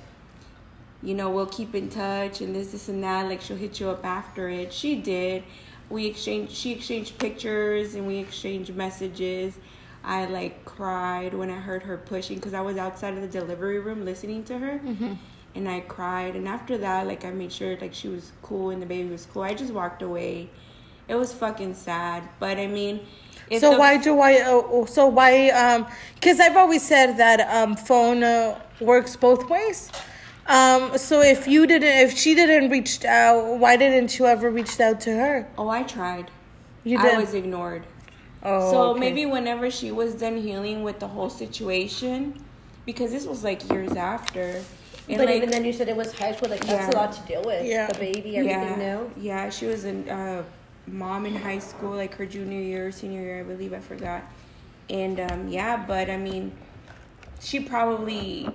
[1.02, 3.28] you know, we'll keep in touch and this, this, and that.
[3.28, 4.74] Like, she'll hit you up after it.
[4.74, 5.44] She did.
[5.90, 9.58] We exchanged, she exchanged pictures and we exchanged messages.
[10.04, 13.80] I like cried when I heard her pushing because I was outside of the delivery
[13.80, 14.82] room listening to her.
[15.56, 16.36] And I cried.
[16.36, 19.26] And after that, like, I made sure, like, she was cool and the baby was
[19.26, 19.42] cool.
[19.42, 20.50] I just walked away.
[21.08, 22.24] It was fucking sad.
[22.40, 23.02] But I mean,
[23.60, 24.34] so the- why do I?
[24.42, 25.50] Uh, so why?
[25.50, 29.92] Um, because I've always said that um, phone uh, works both ways.
[30.46, 34.80] Um, so if you didn't, if she didn't reach out, why didn't you ever reach
[34.80, 35.48] out to her?
[35.58, 36.30] Oh, I tried.
[36.84, 37.16] You did.
[37.16, 37.86] I was ignored.
[38.44, 39.00] Oh, so okay.
[39.00, 42.44] maybe whenever she was done healing with the whole situation,
[42.86, 44.64] because this was like years after.
[45.08, 46.50] And but like, even then, you said it was high school.
[46.50, 47.00] Like that's Yeah.
[47.00, 47.66] a lot to deal with.
[47.66, 47.88] Yeah.
[47.88, 49.12] The baby, everything yeah, new.
[49.18, 50.44] yeah, she was a uh,
[50.88, 53.74] mom in high school, like her junior year, or senior year, I believe.
[53.74, 54.24] I forgot.
[54.90, 56.52] And um, yeah, but I mean,
[57.40, 58.50] she probably,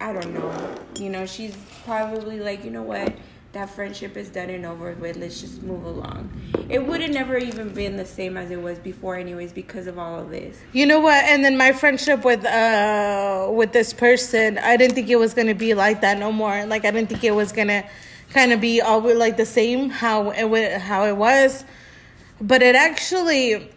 [0.00, 0.74] I don't know.
[0.98, 3.12] You know, she's probably like, you know what?
[3.52, 5.16] That friendship is done and over with.
[5.16, 6.30] Let's just move along.
[6.68, 9.98] It would have never even been the same as it was before, anyways, because of
[9.98, 10.58] all of this.
[10.74, 11.24] You know what?
[11.24, 15.54] And then my friendship with uh with this person, I didn't think it was gonna
[15.54, 16.66] be like that no more.
[16.66, 17.84] Like I didn't think it was gonna
[18.34, 21.64] kind of be all like the same how it how it was,
[22.42, 23.70] but it actually,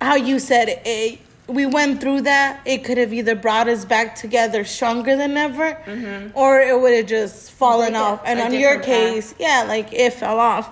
[0.00, 2.60] how you said it we went through that.
[2.64, 7.06] It could have either brought us back together stronger than ever, or it would have
[7.06, 8.20] just fallen Like a- off.
[8.24, 9.12] And a on your different path.
[9.14, 10.70] case, yeah, like it fell off.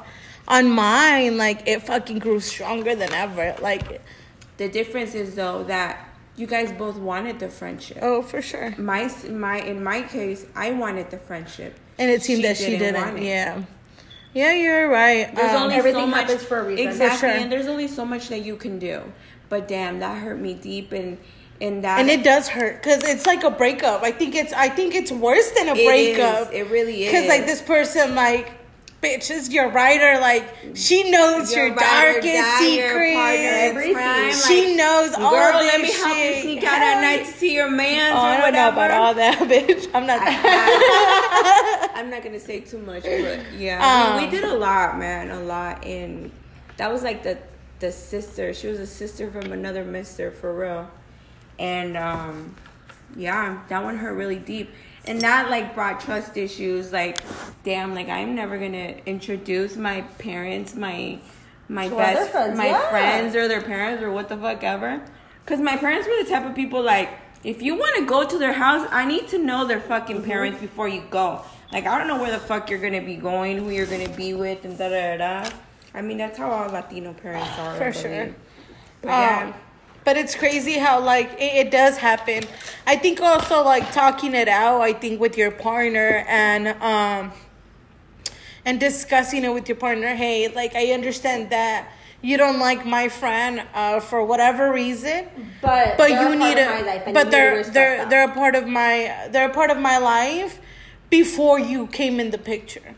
[0.48, 3.56] On mine, like it fucking grew stronger than ever.
[3.60, 4.00] Like
[4.58, 5.98] The difference is though that
[6.36, 7.98] you guys both wanted the friendship.
[8.02, 8.74] oh, for sure.
[8.78, 12.94] My my in my case, I wanted the friendship, And it seemed that she didn't.
[13.00, 13.24] want it.
[13.24, 13.62] Yeah.
[14.34, 15.34] Yeah, you're right.
[15.34, 16.86] There's Um, only Everything so much, happens for a reason.
[16.86, 17.42] Exactly, For sure.
[17.42, 19.00] and there's only so much that you can do.
[19.48, 21.18] But damn, that hurt me deep, and
[21.60, 24.02] in that and it does hurt because it's like a breakup.
[24.02, 26.48] I think it's I think it's worse than a It breakup.
[26.48, 26.54] is.
[26.54, 27.12] It really is.
[27.12, 28.52] Because like this person, like,
[29.00, 30.20] bitch is your writer.
[30.20, 33.14] Like she knows your, Your darkest die, your secrets.
[33.16, 33.94] partner everything.
[33.94, 37.24] crime, she like, knows all Girl, this let me help you sneak out at night
[37.26, 38.76] to see your man Oh, I don't whatever.
[38.76, 39.88] know about all that, bitch.
[39.94, 40.20] I'm not.
[41.96, 45.30] I'm not gonna say too much, but yeah, we, we Um, did a lot, man,
[45.30, 46.30] a lot, and
[46.76, 47.38] that was like the
[47.78, 48.54] the sister.
[48.54, 50.90] She was a sister from another Mister for real,
[51.58, 52.56] and um,
[53.16, 54.70] yeah, that one hurt really deep,
[55.04, 56.92] and that like brought trust issues.
[56.92, 57.20] Like,
[57.64, 61.18] damn, like I'm never gonna introduce my parents, my
[61.68, 62.90] my To best friends, my yeah.
[62.90, 65.02] friends or their parents or what the fuck ever,
[65.44, 67.10] because my parents were the type of people like.
[67.44, 70.30] If you want to go to their house, I need to know their fucking Mm-hmm.
[70.30, 71.44] parents before you go.
[71.70, 74.34] Like I don't know where the fuck you're gonna be going, who you're gonna be
[74.34, 75.50] with, and da da da.
[75.96, 76.00] Da.
[76.00, 77.74] I mean that's how all Latino parents are.
[77.76, 77.94] For believe.
[77.94, 78.36] sure.
[79.02, 79.54] But yeah, Um,
[80.04, 82.44] but it's crazy how like it, it does happen.
[82.86, 84.80] I think also like talking it out.
[84.82, 87.32] I think with your partner and um
[88.64, 90.14] and discussing it with your partner.
[90.16, 91.88] Hey, like I understand that
[92.22, 95.28] you don't like my friend uh, for whatever reason,
[95.62, 96.70] But but you need of to.
[96.70, 99.54] my life, and you But need they're they're they're a part of my they're a
[99.54, 100.60] part of my life
[101.10, 102.95] before you came in the picture.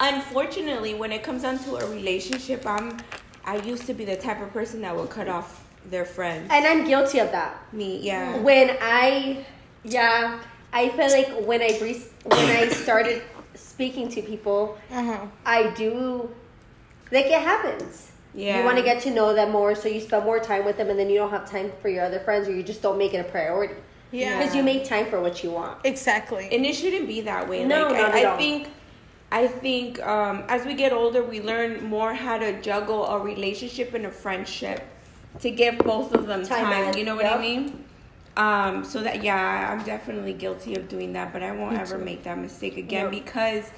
[0.00, 2.96] Unfortunately, when it comes down to a relationship, I'm
[3.44, 6.48] I used to be the type of person that would cut off their friends.
[6.50, 7.56] and I'm guilty of that.
[7.72, 8.36] Me, yeah.
[8.38, 9.44] When I,
[9.82, 10.40] yeah,
[10.72, 13.22] I feel like when I re- when I started
[13.54, 15.26] speaking to people, Uh-huh.
[15.46, 16.30] I do
[17.10, 18.12] like it happens.
[18.34, 18.58] Yeah.
[18.60, 20.88] You want to get to know them more, so you spend more time with them,
[20.90, 23.12] and then you don't have time for your other friends, or you just don't make
[23.14, 23.74] it a priority.
[24.12, 24.38] Yeah.
[24.38, 25.78] Because you make time for what you want.
[25.84, 26.48] Exactly.
[26.52, 27.64] and it shouldn't be that way.
[27.64, 28.36] No, like not I, at I all.
[28.38, 28.68] think
[29.32, 33.94] I think um, as we get older, we learn more how to juggle a relationship
[33.94, 34.82] and a friendship
[35.40, 36.98] to give both of them Time time.
[36.98, 37.84] you know what I mean?
[38.36, 41.98] Um, so that yeah, I'm definitely guilty of doing that, but I won't Me ever
[41.98, 42.04] too.
[42.04, 43.24] make that mistake again Yep.
[43.24, 43.70] because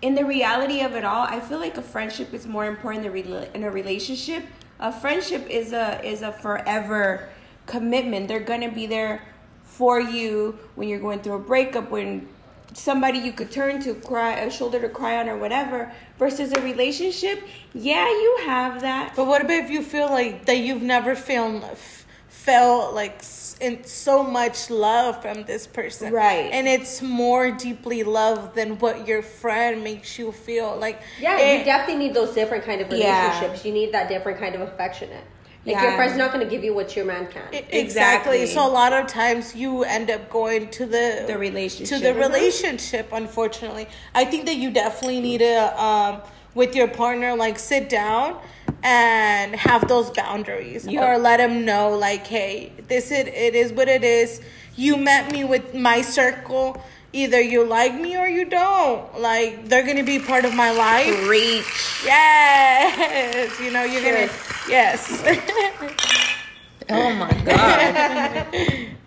[0.00, 3.46] in the reality of it all, I feel like a friendship is more important than
[3.54, 4.44] in a relationship.
[4.80, 7.28] A friendship is a is a forever
[7.66, 8.28] commitment.
[8.28, 9.22] They're gonna be there
[9.62, 12.28] for you when you're going through a breakup, when
[12.74, 16.60] somebody you could turn to cry a shoulder to cry on or whatever versus a
[16.60, 17.40] relationship
[17.72, 21.62] yeah you have that But what about if you feel like that you've never felt
[21.64, 26.50] f- felt like s- in so much love from this person, Right.
[26.52, 31.00] And it's more deeply loved than what your friend makes you feel like.
[31.20, 32.96] Yeah, it- you definitely need those different kind of Eh.
[32.96, 33.28] Yeah.
[33.28, 33.64] relationships.
[33.64, 35.24] You need that different kind of affectionate.
[35.66, 35.82] Like Yeah.
[35.84, 37.42] your friend's not going to give you what your man can.
[37.52, 37.78] Exactly.
[37.80, 38.46] Exactly.
[38.46, 41.96] So a lot of times you end up going to the The relationship.
[41.96, 42.20] to the Mhm.
[42.20, 43.08] relationship.
[43.12, 46.22] Unfortunately, I think that you definitely need to um,
[46.54, 48.36] with your partner like sit down
[48.82, 51.02] and have those boundaries Yep.
[51.02, 54.40] or let them know like, hey, this is it is what it is.
[54.76, 56.76] You met me with my circle.
[57.14, 59.20] Either you like me or you don't.
[59.20, 61.28] Like they're gonna be part of my life.
[61.28, 64.28] reach Yes, you know you're gonna.
[64.68, 65.22] Yes.
[66.90, 68.46] oh my god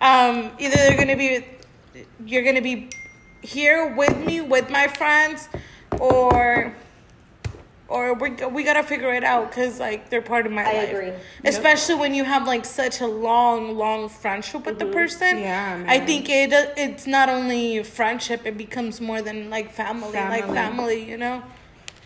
[0.00, 1.44] um, either they're gonna be,
[2.24, 2.88] you're gonna be
[3.42, 5.48] here with me with my friends,
[6.00, 6.74] or,
[7.88, 10.74] or we we gotta figure it out because like they're part of my life.
[10.74, 10.90] I life.
[10.90, 11.12] agree.
[11.44, 14.94] Especially when you have like such a long, long friendship with the mm-hmm.
[14.94, 15.38] person.
[15.38, 20.44] Yeah, I think it it's not only friendship; it becomes more than like family, like
[20.44, 20.54] Family.
[20.54, 21.10] family.
[21.10, 21.42] You know.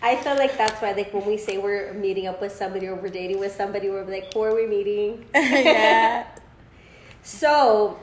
[0.04, 2.96] I feel like that's why, like, when we say we're meeting up with somebody or
[2.96, 5.24] we're dating with somebody, we're like, who are we meeting?
[5.34, 6.26] yeah.
[7.22, 8.00] So,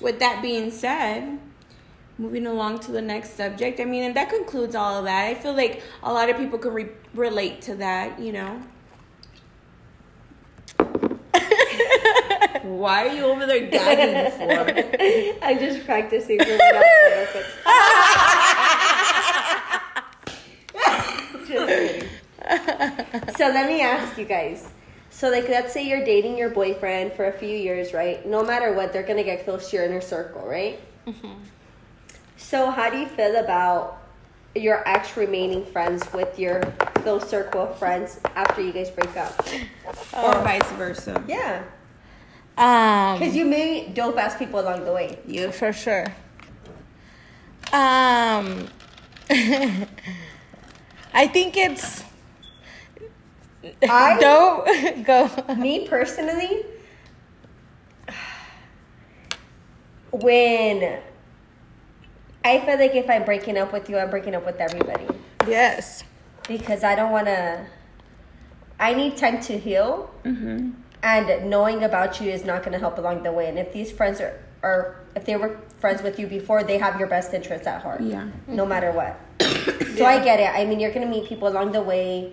[0.00, 1.40] with that being said
[2.22, 5.34] moving along to the next subject i mean and that concludes all of that i
[5.34, 8.62] feel like a lot of people can re- relate to that you know
[12.62, 14.52] why are you over there gagging for
[15.42, 17.48] I'm just practicing for my next benefits.
[21.48, 24.68] Just so let me ask you guys.
[25.10, 28.24] So like let's say you're dating your boyfriend for a few years, right?
[28.26, 30.80] No matter what, they're gonna get close to your inner circle, right?
[31.06, 31.32] Mm-hmm.
[32.42, 34.02] So how do you feel about
[34.54, 36.60] your ex remaining friends with your
[36.96, 39.32] close circle of friends after you guys break up?
[40.12, 41.62] or vice versa Yeah.
[42.58, 43.18] Um.
[43.18, 45.18] Because you meet dope ass people along the way.
[45.26, 46.08] Yeah, for sure.
[47.72, 48.68] Um,
[51.14, 52.04] I think it's
[53.88, 55.30] I don't go.
[55.56, 56.66] Me personally,
[60.10, 61.00] when
[62.44, 65.06] I feel like if I'm breaking up with you, I'm breaking up with everybody
[65.46, 66.04] Yes.
[66.48, 67.66] because I don't want to.
[68.80, 70.70] I need time to heal, mm-hmm.
[71.04, 73.48] and knowing about you is not going to help along the way.
[73.48, 76.98] And if these friends are, are if they were friends with you before, they have
[76.98, 78.00] your best interests at heart.
[78.00, 78.28] Yeah.
[78.48, 79.20] No matter what.
[79.96, 80.50] so I get it.
[80.52, 82.32] I mean, you're going to meet people along the way,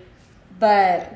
[0.60, 1.14] but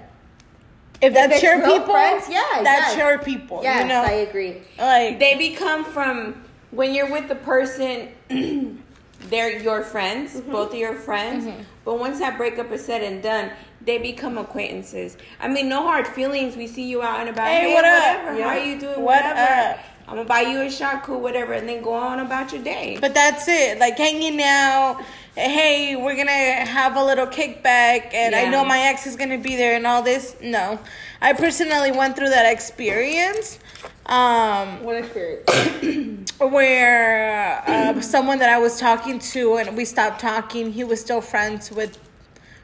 [1.01, 2.97] If that's it's your people, friends, yeah, that's yes.
[2.97, 3.61] your people.
[3.63, 4.61] yes, you know, I agree.
[4.77, 8.09] like they become from when you're with the person
[9.29, 10.51] they're your friends Mm-hmm.
[10.51, 11.47] both of your friends
[11.85, 13.51] but once that breakup is said and done
[13.81, 17.61] they become acquaintances i mean no hard feelings we see you out and about Hey,
[17.69, 18.17] hey, what up?
[18.23, 18.49] whatever Yeah.
[18.49, 19.79] how you doing What whatever up?
[20.07, 22.97] i'm gonna buy you a shot cool whatever and then go on about your day
[22.99, 23.79] But that's it.
[23.79, 25.01] Like hanging out.
[25.35, 29.55] Hey, we're gonna have a little kickback, and I know my ex is gonna be
[29.55, 30.35] there, and all this.
[30.43, 30.79] No,
[31.21, 33.57] I personally went through that experience.
[34.05, 36.31] Um, What experience?
[36.39, 41.21] where uh, someone that I was talking to and we stopped talking, he was still
[41.21, 41.97] friends with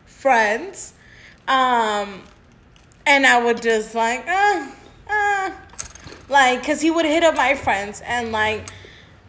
[0.05, 0.93] friends.
[1.47, 2.22] Um,
[3.07, 4.67] and I would just like, uh,
[5.09, 5.51] uh,
[6.30, 8.70] like, cause he would hit up my friends and like,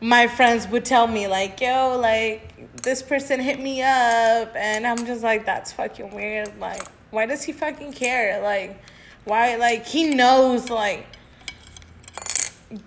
[0.01, 2.49] my friends would tell me like, yo, like,
[2.83, 4.55] this person hit me up.
[4.55, 6.59] And I'm just like, that's fucking weird.
[6.59, 8.41] Like, why does he fucking care?
[8.43, 8.83] Like,
[9.24, 11.07] why, like, he knows, like,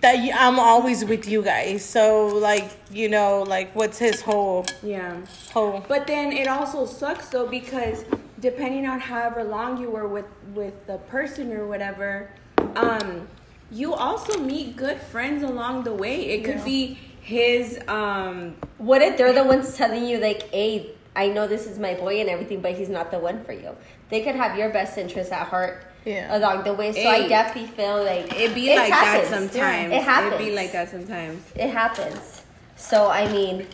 [0.01, 1.83] that I'm always with you guys.
[1.83, 5.17] So like you know like what's his whole yeah
[5.51, 8.05] whole But then it also sucks though because
[8.39, 12.29] depending on however long you were with with the person or whatever,
[12.77, 13.27] um,
[13.71, 16.29] you also meet good friends along the way.
[16.29, 16.63] It could Yeah.
[16.63, 21.65] be his um What if they're the ones telling you like, "Hey, I know this
[21.67, 23.75] is my boy and everything, but he's not the one for you."
[24.09, 26.35] They could have your best interest at heart Yeah.
[26.37, 26.91] along the way.
[26.91, 29.29] So I definitely feel like it be it like happens.
[29.29, 29.93] that sometimes.
[29.93, 30.33] It happens.
[30.41, 31.41] It be like that sometimes.
[31.55, 32.41] It happens.
[32.75, 33.67] So I mean,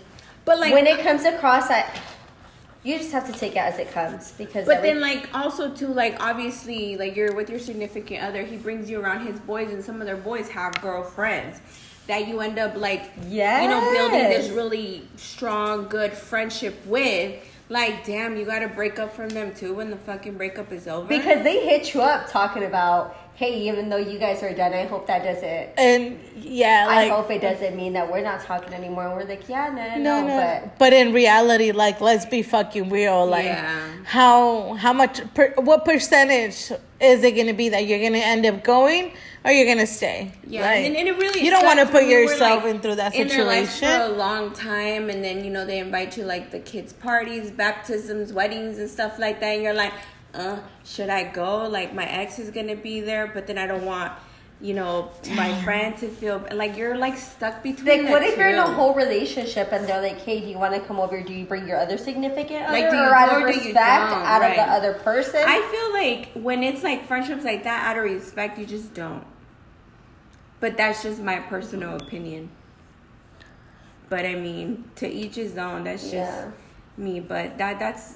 [0.46, 1.96] But like when it comes across that,
[2.84, 4.66] you just have to take it as it comes because.
[4.66, 8.44] But every- then, like, also too, like, obviously, like, you're with your significant other.
[8.44, 11.60] He brings you around his boys, and some of their boys have girlfriends
[12.10, 17.40] that you end up like, yeah, you know, building this really strong, good friendship with.
[17.72, 21.08] Like, damn, you gotta break up from them too when the fucking breakup is over.
[21.08, 24.86] because they hit you up talking about, hey, even though you guys are done, I
[24.88, 25.70] hope that doesn't.
[25.78, 29.06] and yeah I hope it doesn't mean that we're not talking anymore.
[29.06, 32.42] And we're like, yeah, no, no, no no but but in reality like let's be
[32.42, 33.90] fucking real like Yeah.
[34.06, 38.64] how how much per, what percentage is it gonna be that you're gonna end up
[38.64, 39.14] going
[39.50, 41.96] or you're gonna stay Yeah, Like, and, and it really you don't want to put
[41.96, 44.54] when you were, yourself like, in through that in their lives situation for a long
[44.54, 48.90] time, and then you know they invite you like the kids' parties, baptisms, weddings, and
[48.90, 49.94] stuff like that, and you're like,
[50.34, 51.68] uh, should I go?
[51.68, 54.14] Like my ex is gonna be there, but then I don't want.
[54.62, 57.86] You know, my friend to feel like you're like stuck between.
[57.88, 60.58] like, the what if you're in a whole relationship and they're like, hey, do you
[60.58, 61.22] want to come over?
[61.22, 62.74] Do you bring your other significant other?
[62.74, 64.22] Like, do you or out of or do you respect, don't?
[64.22, 65.42] out of the other person?
[65.48, 69.24] I feel like when it's like friendships like that, out of respect, you just don't.
[70.60, 72.50] But that's just my personal opinion.
[74.10, 75.84] But I mean, to each his own.
[75.84, 76.52] That's just Yeah.
[76.98, 77.20] me.
[77.20, 78.16] But that that's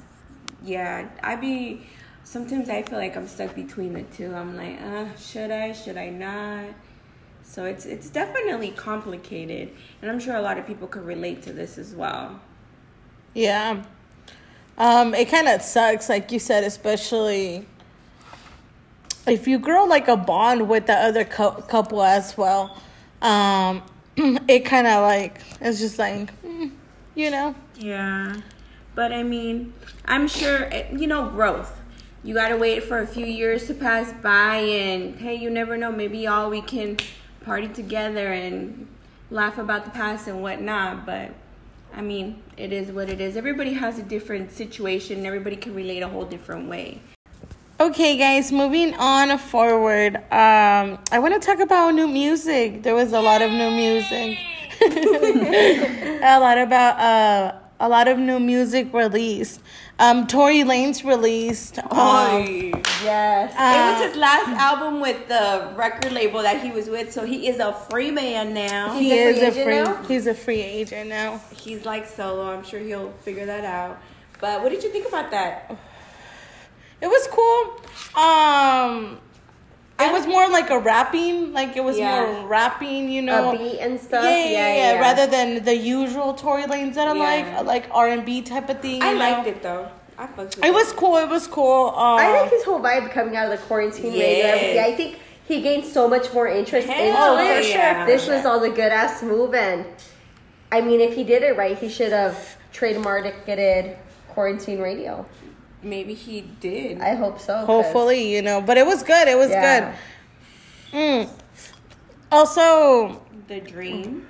[0.64, 1.10] yeah.
[1.22, 1.82] I be
[2.24, 4.34] sometimes I feel like I'm stuck between the two.
[4.34, 5.72] I'm like, uh, should I?
[5.74, 6.66] Should I not?
[7.44, 9.72] So it's it's definitely complicated,
[10.02, 12.40] and I'm sure a lot of people could relate to this as well.
[13.34, 13.84] Yeah.
[14.78, 17.68] Um, it kind of sucks, like you said, especially
[19.28, 22.78] if you grow like a bond with the other cou- couple as well.
[23.22, 23.84] Um,
[24.18, 26.72] it kind of like it's just like, mm,
[27.16, 28.36] you know, Yeah.
[28.96, 29.74] But I mean,
[30.06, 31.80] I'm sure, eh, you know, growth.
[32.24, 35.78] You got to wait for a few years to pass by, and hey, you never
[35.78, 35.92] know.
[35.92, 36.98] Maybe all we can
[37.44, 38.88] party together and
[39.30, 41.06] laugh about the past and whatnot.
[41.06, 41.32] But
[41.94, 43.36] I mean, it is what it is.
[43.36, 47.02] Everybody has a different situation, everybody can relate a whole different way.
[47.80, 50.16] Okay, guys, moving on forward.
[50.32, 52.84] Um, I want to talk about new music.
[52.84, 54.38] There was a lot of new music.
[54.82, 59.60] a lot about uh, a lot of new music released.
[60.00, 61.80] Um, Tory Lanez released.
[61.80, 62.46] Um,
[63.04, 63.54] yes.
[63.58, 67.26] uh, it was his last album with the record label that he was with, so
[67.26, 68.94] he is a free man now.
[68.98, 69.76] he He's a is free a free.
[69.84, 70.04] now?
[70.04, 71.42] He's a free agent now.
[71.56, 72.54] He's like solo.
[72.56, 74.00] I'm sure he'll figure that out.
[74.40, 75.76] But what did you think about that?
[77.04, 77.62] It was cool.
[78.16, 79.18] Um,
[80.00, 81.52] it was more like a rapping.
[81.54, 82.26] Like it was Yeah.
[82.26, 83.10] more rapping.
[83.10, 83.52] You know.
[83.52, 84.24] a beat and stuff.
[84.24, 87.58] Yeah, yeah, yeah, Rather than the usual Tory Lanez that I Yeah.
[87.58, 89.02] like, like R and B type of thing.
[89.04, 89.20] I know?
[89.20, 89.88] liked it though.
[90.18, 91.18] I fucked with It was cool.
[91.18, 91.90] It was cool.
[91.90, 94.28] Um, I like his whole vibe coming out of the quarantine radio.
[94.28, 94.56] Yes.
[94.56, 94.80] everything.
[94.94, 97.64] I think he gained so much more interest Hell into Oh, it.
[97.64, 98.06] for yeah.
[98.06, 99.86] This was all the good ass move, and
[100.72, 103.98] I mean, if he did it right, he should have trademarked it
[104.30, 105.26] quarantine radio.
[105.84, 107.02] Maybe he did.
[107.02, 107.66] I hope so.
[107.66, 108.62] Hopefully, you know.
[108.62, 109.28] But it was good.
[109.28, 109.94] It was Yeah.
[110.92, 110.98] good.
[111.00, 111.30] Mm.
[112.32, 114.28] Also, The Dream.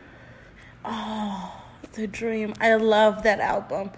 [0.84, 1.62] Oh,
[1.94, 2.54] the Dream.
[2.60, 3.92] I love that album.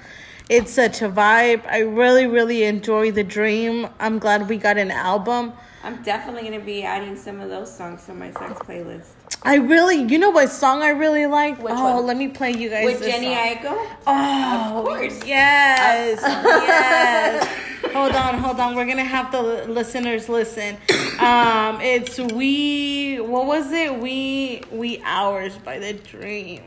[0.49, 1.65] It's such a vibe.
[1.67, 3.87] I really, really enjoy The Dream.
[3.99, 5.53] I'm glad we got an album.
[5.83, 9.05] I'm definitely gonna be adding some of those songs to my sex playlist.
[9.43, 11.61] I really, you know what song I really like?
[11.61, 12.05] Which oh, one?
[12.07, 13.73] let me play you guys With this Jhené song.
[13.73, 13.97] Aiko.
[14.07, 15.25] Oh, Of course.
[15.25, 17.65] Yes, yes.
[17.93, 18.75] hold on, hold on.
[18.75, 20.77] We're gonna have the listeners listen.
[21.19, 23.17] Um, it's we.
[23.17, 23.99] What was it?
[23.99, 26.63] We we hours by the Dream.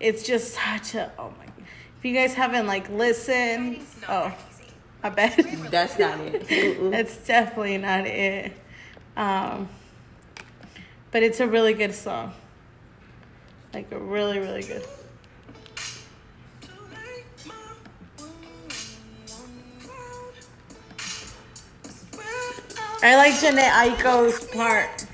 [0.00, 1.12] It's just such a.
[1.18, 1.46] Oh my.
[1.98, 4.34] If you guys haven't like listened, oh,
[5.02, 5.38] I bet.
[5.70, 6.90] That's not it.
[6.90, 8.52] That's definitely not it.
[9.16, 9.68] Um,
[11.12, 12.32] but it's a really good song.
[13.72, 14.82] Like a really, really good.
[23.04, 25.06] I like Jhené Aiko's part.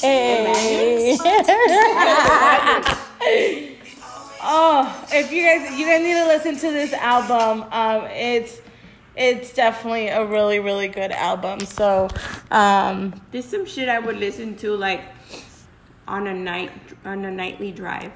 [0.00, 1.16] Hey.
[4.46, 7.64] oh, if you guys you guys need to listen to this album.
[7.72, 8.60] Um, it's
[9.16, 11.60] it's definitely a really really good album.
[11.60, 12.08] So,
[12.50, 15.02] um, There's some shit I would listen to like
[16.06, 16.70] on a night
[17.04, 18.12] on a nightly drive.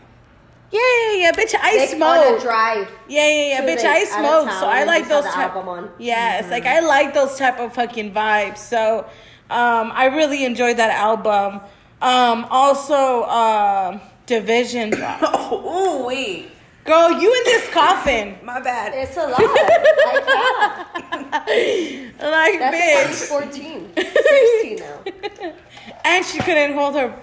[0.70, 2.42] yeah, yeah, yeah, bitch, I Like, on a smoke.
[2.42, 2.88] drive.
[3.08, 4.50] Yeah, yeah, yeah, bitch, I smoke.
[4.60, 5.50] So I like those type.
[5.56, 5.90] album on.
[5.98, 8.58] Yes, like I like those type of fucking vibes.
[8.58, 9.06] So,
[9.50, 11.60] um, I really enjoyed that album.
[12.00, 14.00] Um, also, um,
[14.30, 14.92] dvsn.
[14.96, 15.24] dropped.
[15.26, 16.50] Oh, wait.
[16.84, 18.36] Girl, you in this coffin.
[18.44, 18.92] My bad.
[18.94, 19.40] It's a lot.
[19.40, 22.16] I can't.
[22.20, 23.28] Like, That's bitch.
[23.28, 23.92] 14.
[23.96, 25.52] 16 now.
[26.04, 27.14] And she couldn't hold her.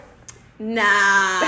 [0.59, 1.39] Nah.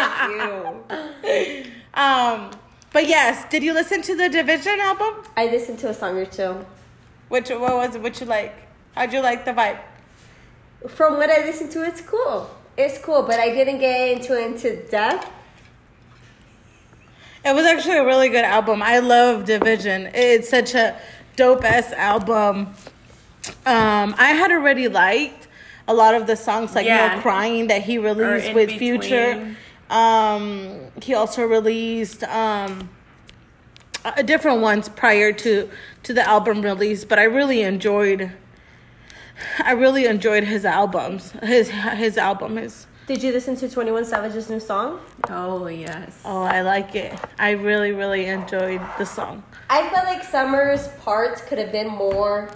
[0.00, 1.64] Fuck you.
[1.94, 2.50] Um,
[2.92, 5.22] but yes, did you listen to the dvsn album?
[5.36, 6.64] I listened to a song or two.
[7.28, 8.02] Which what was it?
[8.02, 8.54] What you like?
[8.94, 9.78] How'd you like the vibe?
[10.88, 12.50] From what I listened to, it's cool.
[12.80, 15.30] It's cool, but I didn't get into it into depth.
[17.44, 18.82] It was actually a really good album.
[18.82, 20.10] I love dvsn.
[20.14, 20.98] It's such a
[21.36, 22.74] dope ass album.
[23.64, 25.48] Um, I had already liked
[25.88, 27.16] a lot of the songs, like Yeah.
[27.16, 29.00] No Crying, that he released with Between.
[29.00, 29.56] Future.
[29.88, 32.88] Um, he also released um,
[34.24, 35.68] different ones prior to
[36.04, 38.32] to the album release, but I really enjoyed.
[39.58, 41.32] I really enjoyed his albums.
[41.42, 42.86] His his album is.
[43.06, 45.00] Did you listen to 21 Savage's new song?
[45.28, 46.20] Oh, yes.
[46.24, 47.18] Oh, I like it.
[47.38, 49.42] I really really enjoyed the song.
[49.68, 52.50] I felt like Summer's parts could have been more.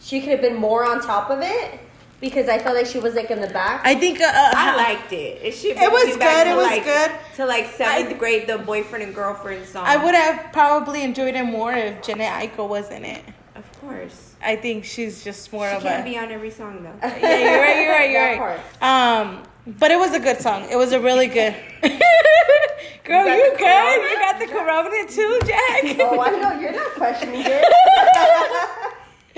[0.00, 1.80] She could have been more on top of it
[2.20, 3.82] because I felt like she was like in the back.
[3.84, 5.40] I think uh, uh, I liked it.
[5.42, 5.76] It should.
[5.76, 7.10] It was bring me back good, To it was like, good.
[7.36, 9.84] To like seventh grade, the boyfriend and girlfriend song.
[9.86, 13.24] I would have probably enjoyed it more if Jhené Aiko was in it.
[13.54, 14.25] Of course.
[14.42, 16.10] I think she's just more She of can't a.
[16.10, 16.94] be on every song though.
[17.02, 17.76] yeah, you're right.
[17.80, 18.10] You're right.
[18.36, 18.82] You're right.
[18.82, 19.42] Um,
[19.78, 20.68] but it was a good song.
[20.70, 21.54] It was a really good.
[21.82, 23.58] Girl, got you the good?
[23.58, 24.08] corona?
[24.10, 25.96] You got the corona too, Jack.
[26.00, 27.64] oh, I know you're not questioning it.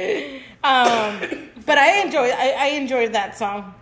[0.64, 1.20] Um,
[1.66, 2.30] but I enjoyed.
[2.32, 3.74] I, I enjoyed that song.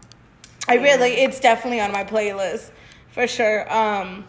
[0.69, 1.11] I really.
[1.13, 2.71] It's definitely on my playlist
[3.11, 3.71] for sure.
[3.73, 4.25] Um,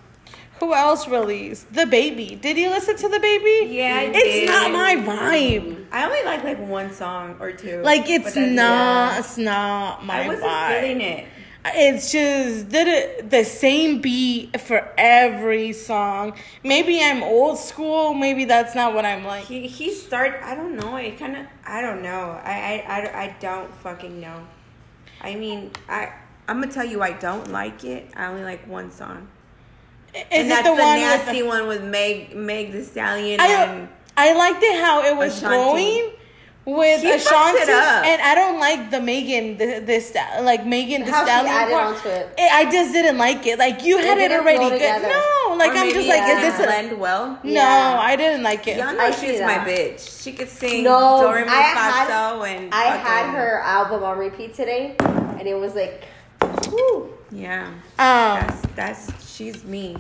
[0.60, 2.42] who else released DaBaby?
[2.42, 3.74] Did you listen to DaBaby?
[3.74, 4.50] Yeah, I it's did.
[4.50, 5.86] not my vibe.
[5.92, 7.82] I only like like one song or two.
[7.82, 9.20] Like it's not.
[9.20, 10.24] It's not my vibe.
[10.24, 10.82] I wasn't vibe.
[10.82, 11.28] feeling it.
[11.70, 16.34] It's just did it the same beat for every song.
[16.64, 18.14] Maybe I'm old school.
[18.14, 19.46] Maybe that's not what I'm like.
[19.46, 20.40] He he start.
[20.44, 20.96] I don't know.
[20.96, 21.46] It kind of.
[21.66, 22.40] I don't know.
[22.44, 24.48] I, I I I don't fucking know.
[25.22, 26.14] I mean, I
[26.48, 28.10] I'm gonna tell you, I don't like it.
[28.16, 29.28] I only like one song.
[30.18, 33.40] Is and it that's the the, one nasty with one with Meg Meg Thee Stallion
[33.40, 35.56] I and I liked it how it was Ashanti.
[35.56, 36.12] going
[36.66, 38.04] with He fucks Ashanti, it up.
[38.06, 41.74] and I don't like the Megan the this like Megan the How she Stallion added
[41.74, 41.96] part.
[41.96, 42.30] onto it.
[42.40, 43.58] I just didn't like it.
[43.58, 45.02] Like you had it didn't already good.
[45.04, 47.40] No, like or I'm maybe just like, it is didn't this a blend well?
[47.44, 47.52] no?
[47.52, 47.98] Yeah.
[48.02, 48.78] I didn't like it.
[48.78, 50.22] Y'all know I she's my bitch.
[50.24, 54.18] She could sing No, Do Re Mi I had- and I had her album on
[54.18, 56.04] repeat today, and it was like,
[56.70, 57.14] whoo.
[57.32, 59.96] Yeah, Um, that's that's she's me.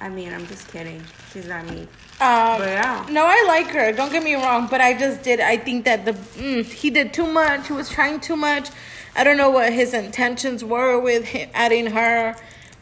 [0.00, 1.02] I mean, I'm just kidding.
[1.32, 1.82] She's not me.
[2.20, 3.06] Um, But yeah.
[3.10, 3.92] No, I like her.
[3.92, 5.40] Don't get me wrong, but I just did.
[5.40, 7.68] I think that the mm, he did too much.
[7.68, 8.70] He was trying too much.
[9.14, 12.30] I don't know what his intentions were with hi- adding her.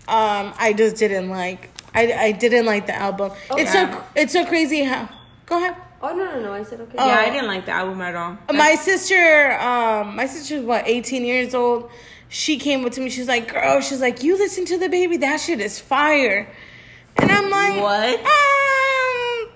[0.07, 1.71] Um, I just didn't like.
[1.95, 3.33] I, I didn't like the album.
[3.53, 5.09] It's so it's so crazy how.
[5.47, 5.75] Go ahead.
[6.01, 6.53] Oh no no no!
[6.53, 6.97] I said okay.
[6.97, 7.07] Oh.
[7.07, 8.39] Yeah, I didn't like the album at all.
[8.55, 11.91] My sister, um, my sister's what, 18 years old.
[12.29, 13.11] She came up to me.
[13.11, 15.21] She's like, girl, she's like, you listen to DaBaby.
[15.21, 16.49] That shit is fire.
[17.17, 18.21] And I'm like, What?
[18.21, 19.51] Um,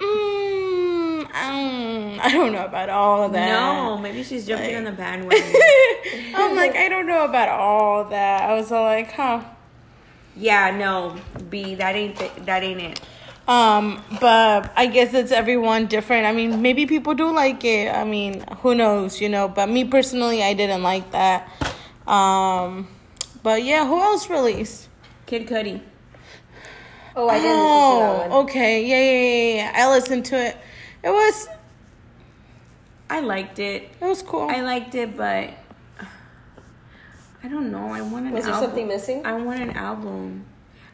[0.00, 3.52] mm, um, I don't know about all of that.
[3.52, 5.42] No, maybe she's jumping on the bandwagon.
[6.34, 8.42] I'm like, I don't know about all that.
[8.42, 9.42] I was all like, huh.
[10.36, 11.16] yeah, no,
[11.48, 13.00] B, that ain't th- that ain't it.
[13.48, 16.26] Um, but I guess it's everyone different.
[16.26, 17.94] I mean, maybe people do like it.
[17.94, 19.46] I mean, who knows, you know?
[19.46, 21.48] But me personally, I didn't like that.
[22.06, 22.88] Um,
[23.42, 24.88] but yeah, who else released?
[25.26, 25.80] Kid Cudi.
[27.16, 28.44] Oh, I didn't Oh, listen to that one.
[28.44, 29.84] okay, yeah, yeah, yeah, yeah.
[29.86, 30.56] I listened to it.
[31.02, 31.48] It was,
[33.08, 33.88] I liked it.
[34.00, 34.48] it was cool.
[34.50, 35.50] I liked it, but
[37.42, 37.88] I don't know.
[37.92, 38.68] I want an Was there album.
[38.70, 39.24] something missing?
[39.24, 40.44] I want an album.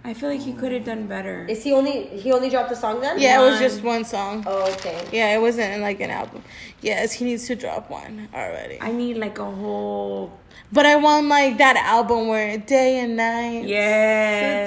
[0.04, 1.46] I feel like he could have done better.
[1.48, 3.20] Is he only he only dropped a song then?
[3.20, 4.42] yeah, it was just one song.
[4.46, 5.06] Oh, okay.
[5.12, 6.42] Yeah, it wasn't like an album.
[6.80, 8.78] Yes, he needs to drop one already.
[8.80, 10.32] I need like a whole
[10.72, 13.68] But I want like that album where day and night.
[13.68, 14.66] yeah.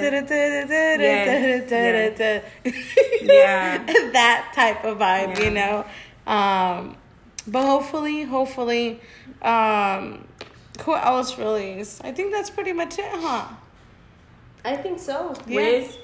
[3.22, 3.78] Yeah.
[4.12, 5.84] that type of vibe, you know.
[6.26, 6.96] Um,
[7.46, 9.00] but hopefully, hopefully,
[9.42, 10.26] um,
[10.82, 12.04] who else released?
[12.04, 13.46] I think that's pretty much it, huh?
[14.66, 15.34] I think so.
[15.46, 15.56] Yeah.
[15.56, 15.98] Wiz.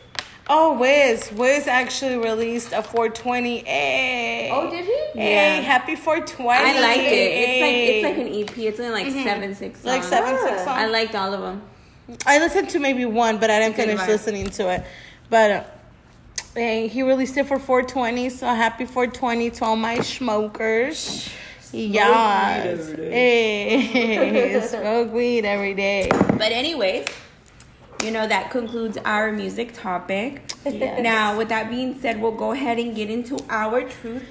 [0.49, 1.31] Oh, Wiz.
[1.33, 3.59] Wiz actually released a 420.
[3.65, 4.51] Hey.
[4.53, 5.21] Oh, did he?
[5.21, 5.61] Hey, Yeah.
[5.63, 6.49] happy 420.
[6.49, 7.13] I liked it.
[7.43, 8.67] It's like it's like an EP.
[8.69, 9.85] It's only like seven six songs.
[9.87, 10.65] like seven, six Ah.
[10.65, 10.79] songs.
[10.83, 11.63] I liked all of them.
[12.27, 14.09] I listened to maybe one, but I didn't Good finish vibe.
[14.09, 14.85] listening to it.
[15.31, 15.65] But uh,
[16.55, 21.31] hey, he released it for 420, so happy 420 to all my smokers.
[21.73, 22.79] Yes.
[22.89, 26.09] weed every Hey, smoke weed every day.
[26.11, 27.07] But anyways,
[28.03, 30.53] you know that concludes our music topic.
[30.67, 31.03] Yes.
[31.03, 34.25] Now, with that being said, we'll go ahead and get into our truth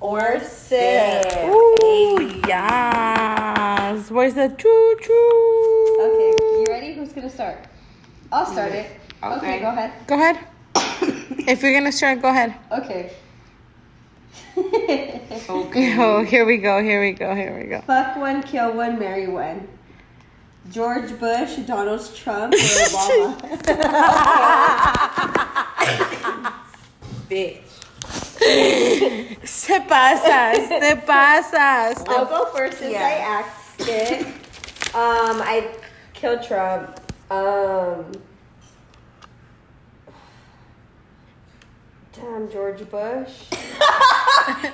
[0.00, 1.24] Or sip.
[1.48, 4.10] Ooh, yes.
[4.10, 5.96] Where's the choo choo?
[6.00, 6.92] Okay, you ready?
[6.94, 7.66] Who's gonna start?
[8.30, 8.90] I'll start it.
[9.22, 9.60] Okay, Okay.
[9.60, 9.92] go ahead.
[10.06, 10.38] Go ahead.
[11.48, 12.54] if you're gonna start, go ahead.
[12.70, 13.12] Okay.
[14.56, 15.22] Okay.
[15.48, 16.82] Oh, here we go.
[16.82, 17.34] Here we go.
[17.34, 17.80] Here we go.
[17.86, 19.68] Fuck one, kill one, marry one.
[20.70, 23.36] George Bush, Donald Trump, or Obama?
[27.28, 27.62] Bitch.
[29.44, 32.04] Se pasas, te pasas.
[32.04, 33.06] te- I'll go first since Yeah.
[33.06, 34.26] I asked it.
[34.94, 35.68] Um, I
[36.14, 37.00] killed Trump.
[37.30, 38.12] Um,
[42.16, 43.30] damn, George Bush.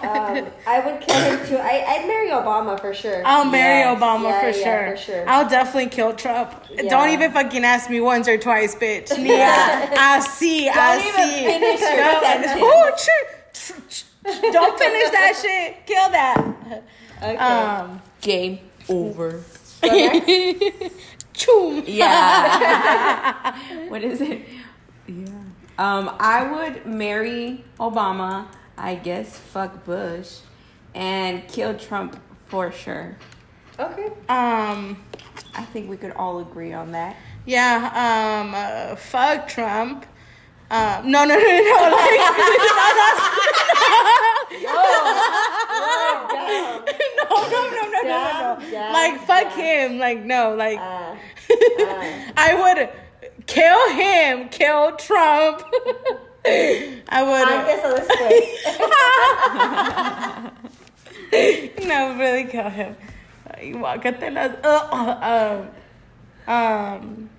[0.03, 1.57] um, I would kill him too.
[1.57, 3.23] I, I'd marry Obama for sure.
[3.25, 3.99] I'll marry Yes.
[4.01, 4.97] Obama Yeah, for, yeah, sure.
[4.97, 5.29] for sure.
[5.29, 6.53] I'll definitely kill Trump.
[6.71, 6.89] Yeah.
[6.91, 9.11] Don't even fucking ask me once or twice, bitch.
[9.27, 11.45] Yeah, I see, I Don't even see.
[11.45, 12.63] finish your No, sentence.
[12.63, 13.81] ooh, tr- tr-
[14.41, 15.87] tr- Don't finish that shit.
[15.87, 16.83] Kill that.
[17.19, 17.37] Okay.
[17.37, 19.43] Um, Game over.
[19.65, 20.27] So next-
[21.35, 21.83] choom.
[21.87, 23.59] Yeah.
[23.89, 24.43] what is it?
[25.83, 25.99] Yeah.
[25.99, 28.47] Um, I would marry Obama.
[28.79, 30.39] I guess fuck Bush,
[30.95, 33.17] and kill Trump for sure.
[33.79, 34.07] okay.
[34.29, 35.03] Um,
[35.55, 37.17] I think we could all agree on that.
[37.47, 37.91] yeah.
[37.95, 40.07] Um, uh, fuck Trump.
[40.71, 41.91] Um, no, no, no, no.
[41.93, 42.19] Like,
[44.63, 44.73] no,
[46.73, 46.85] no, no,
[47.31, 48.03] no, no, no, no.
[48.03, 49.91] Damn, damn, Like, fuck damn.
[49.91, 49.99] him.
[49.99, 50.79] Like, no, like.
[50.79, 51.17] Uh,
[52.37, 52.89] I would
[53.53, 55.63] kill him, kill Trump.
[56.45, 57.49] I would.
[57.49, 58.03] I guess I'll
[61.31, 61.87] split.
[61.87, 62.97] no, really kill him.
[63.47, 65.69] Ay, guácate las- uh,
[66.49, 67.31] um, um,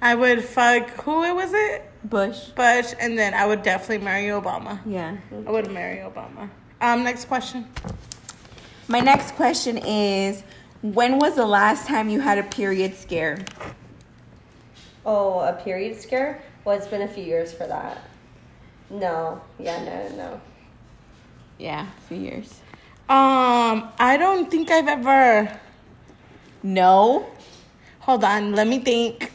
[0.00, 0.88] I would fuck.
[1.04, 1.90] Who was it?
[2.04, 2.48] Bush.
[2.56, 4.80] Bush, and then I would definitely marry Obama.
[4.86, 5.16] Yeah.
[5.46, 6.48] I would marry Obama.
[6.80, 7.66] Um, next question.
[8.88, 10.42] My next question is
[10.82, 13.44] when was the last time you had a period scare?
[15.04, 16.42] Oh, a period scare?
[16.64, 17.98] Well, it's been a few years for that.
[18.90, 19.40] No.
[19.58, 20.40] Yeah, no, no.
[21.58, 22.60] Yeah, a few years.
[23.08, 25.60] Um, I don't think I've ever.
[26.62, 27.26] No.
[28.00, 29.32] Hold on, let me think.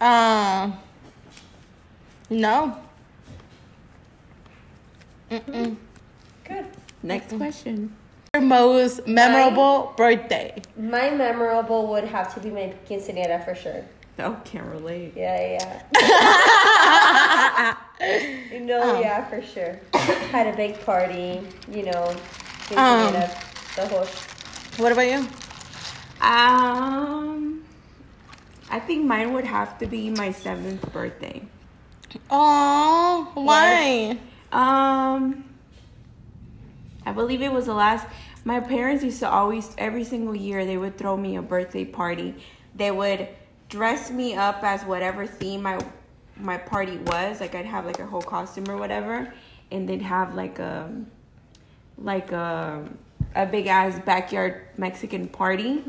[0.00, 0.78] Um,
[2.30, 2.76] no.
[5.30, 5.76] Mm-mm.
[6.44, 6.66] Good.
[7.02, 7.96] Next question.
[8.34, 10.60] Your most memorable birthday.
[10.76, 13.84] My memorable would have to be my quinceañera for sure.
[14.22, 15.14] Oh, can't relate.
[15.16, 17.76] Yeah, yeah.
[18.52, 19.80] you no, yeah, for sure.
[20.30, 22.16] Had a big party, you know,
[22.66, 23.28] quinceañera,
[23.76, 24.06] the whole.
[24.76, 25.26] What about you?
[26.20, 27.64] Um,
[28.70, 31.42] I think mine would have to be my seventh birthday.
[32.30, 34.18] Oh, why?
[34.52, 35.44] Um,
[37.04, 38.06] I believe it was the last.
[38.44, 42.34] My parents used to always, every single year, they would throw me a birthday party.
[42.74, 43.28] They would
[43.72, 45.78] dress me up as whatever theme I
[46.36, 47.40] my party was.
[47.40, 49.32] Like I'd have like a whole costume or whatever,
[49.70, 50.92] and they'd have like a
[51.96, 52.86] like a
[53.34, 55.82] a big ass backyard Mexican party.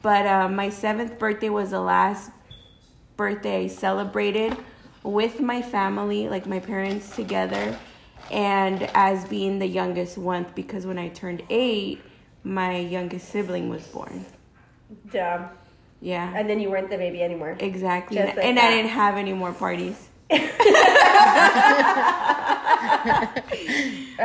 [0.00, 2.30] But uh, my seventh birthday was the last
[3.16, 4.56] birthday I celebrated
[5.02, 7.76] with my family, like my parents together,
[8.30, 12.00] and as being the youngest one because when I turned eight,
[12.44, 14.24] my youngest sibling was born.
[15.10, 15.48] Damn.
[16.02, 16.32] Yeah.
[16.36, 17.56] And then you weren't the baby anymore.
[17.60, 18.16] Exactly.
[18.16, 18.64] Just like and that.
[18.64, 20.08] I didn't have any more parties.
[20.32, 20.38] All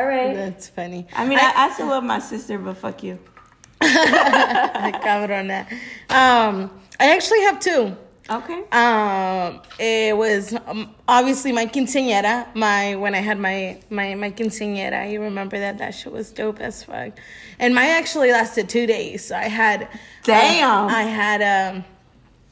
[0.05, 0.33] right.
[0.33, 1.05] That's funny.
[1.13, 3.19] I mean, I, I still love my sister, but fuck you.
[3.81, 5.69] Cabrona.
[6.09, 7.95] Um, I actually have two.
[8.29, 8.63] Okay.
[8.71, 12.53] Um, it was um, obviously my quinceañera.
[12.55, 16.59] My when I had my my my quinceañera, you remember that that shit was dope
[16.59, 17.13] as fuck.
[17.57, 19.25] And mine actually lasted two days.
[19.25, 19.87] So I had
[20.23, 20.89] Damn.
[20.89, 21.85] I had um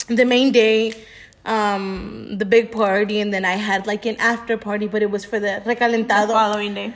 [0.08, 0.94] the main day,
[1.46, 5.26] um the big party, and then I had like an after party, but it was
[5.26, 6.94] for the recalentado The following day.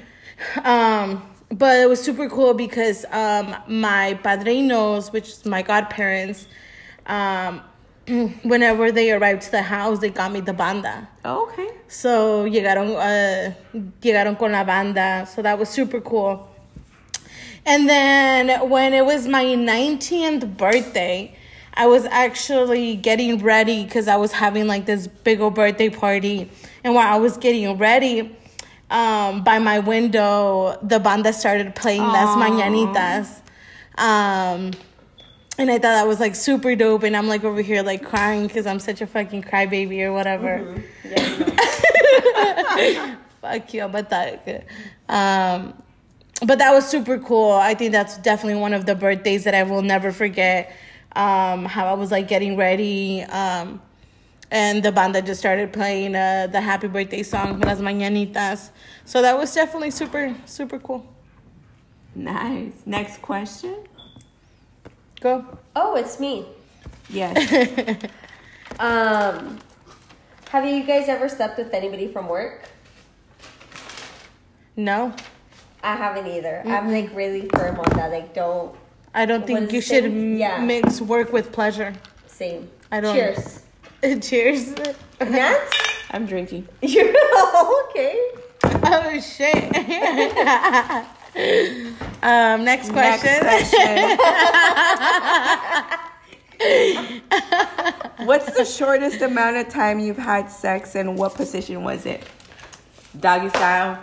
[0.64, 1.22] Um,
[1.52, 6.48] but it was super cool because um, my padrinos, which is my godparents,
[7.08, 7.62] um,
[8.44, 11.08] whenever they arrived to the house, they got me the banda.
[11.24, 11.70] Oh, okay.
[11.88, 13.54] So llegaron, uh,
[14.02, 15.28] llegaron con la banda.
[15.34, 16.48] So that was super cool.
[17.66, 21.36] And then when it was my 19th birthday,
[21.76, 26.50] I was actually getting ready because I was having like this big old birthday party.
[26.84, 28.36] And while I was getting ready,
[28.90, 33.42] um, by my window, the banda started playing Las Mañanitas.
[33.98, 34.72] Um,
[35.60, 37.04] and I thought that was like super dope.
[37.04, 40.82] And I'm like over here like crying because I'm such a fucking crybaby or whatever.
[43.42, 44.66] Fuck you, but that.
[45.10, 45.74] Um,
[46.46, 47.52] but that was super cool.
[47.52, 50.74] I think that's definitely one of the birthdays that I will never forget.
[51.14, 53.82] Um, how I was like getting ready, um,
[54.52, 58.70] and the banda just started playing uh, the happy birthday song Las Mañanitas.
[59.06, 61.06] So that was definitely super super cool.
[62.16, 62.74] Nice.
[62.86, 63.89] Next question.
[65.20, 65.46] Go.
[65.76, 66.46] Oh, it's me.
[67.10, 67.96] Yes.
[68.80, 69.60] Um,
[70.52, 72.70] have you guys ever slept with anybody from work?
[74.78, 75.14] No,
[75.84, 76.64] I haven't either.
[76.66, 78.10] I'm like really firm on that.
[78.10, 78.74] Like, don't
[79.14, 80.60] I don't think you should m- Yeah.
[80.64, 81.94] mix work with pleasure.
[82.28, 82.70] same.
[82.90, 83.64] I don't- Cheers.
[84.22, 84.74] Cheers.
[85.20, 85.74] Nats?
[86.12, 86.66] I'm drinking.
[86.82, 87.10] You're
[87.90, 88.32] okay.
[88.64, 89.74] Oh shit.
[91.36, 93.44] Um, next question.
[93.44, 94.20] Next question.
[98.26, 102.24] What's the shortest amount of time you've had sex and what position was it?
[103.20, 103.98] Doggy style?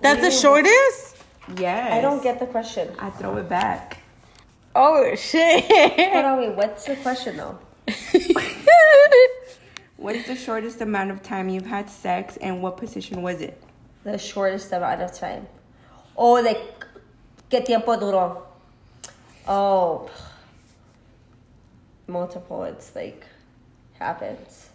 [0.00, 1.16] That's the shortest?
[1.56, 1.92] Yes.
[1.92, 2.94] I don't get the question.
[2.98, 4.00] I throw it back.
[4.74, 5.64] Oh shit.
[6.12, 6.56] Hold on, wait.
[6.56, 7.58] What's the question though?
[9.96, 13.62] What's the shortest amount of time you've had sex and what position was it?
[14.02, 15.46] The shortest amount of time.
[16.16, 16.84] Oh, like,
[17.50, 18.42] ¿qué tiempo duró?
[19.46, 20.08] Oh,
[22.06, 22.64] multiple.
[22.64, 23.26] It's like
[23.98, 24.70] happens.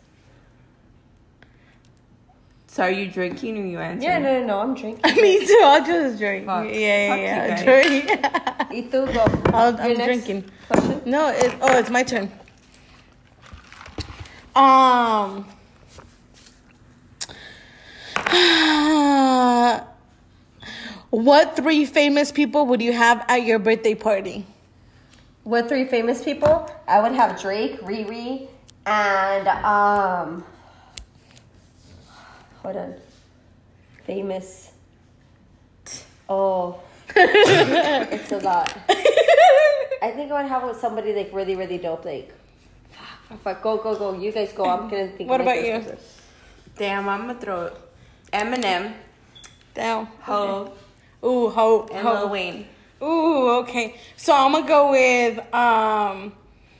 [2.67, 4.03] So are you drinking or you answering?
[4.03, 4.59] Yeah, no, no, no.
[4.59, 5.15] I'm drinking.
[5.21, 5.61] Me too.
[5.63, 6.45] I'll just drink.
[6.45, 6.65] Fuck.
[6.65, 7.63] Yeah, yeah, yeah.
[7.63, 8.09] Drink.
[8.71, 9.25] Y tú go.
[9.57, 10.43] I'll, I'm drinking.
[10.67, 11.01] Question.
[11.05, 12.31] no, it, oh, it's my turn.
[14.55, 15.47] Um.
[21.09, 24.45] what three famous people would you have at your birthday party?
[25.43, 26.69] What three famous people?
[26.87, 28.47] I would have Drake, Riri,
[28.85, 30.43] and um.
[32.61, 32.95] Hold on.
[34.05, 34.71] Famous.
[36.27, 36.79] Oh.
[37.15, 38.71] it's a lot.
[40.01, 42.05] I think I would have with somebody like really, really dope.
[42.05, 42.31] Like,
[42.91, 44.13] fuck, fuck, go, go, go.
[44.13, 44.65] You guys go.
[44.65, 45.29] I'm gonna think.
[45.29, 45.83] What about you?
[46.77, 47.73] Damn, I'm gonna throw it.
[48.31, 48.93] Eminem,
[49.73, 50.05] Down.
[50.21, 50.71] Ho,
[51.23, 52.13] Ooh, ho, and ho.
[52.13, 52.65] Lil Wayne.
[53.01, 53.95] Ooh, okay.
[54.17, 56.33] So I'm gonna go with um,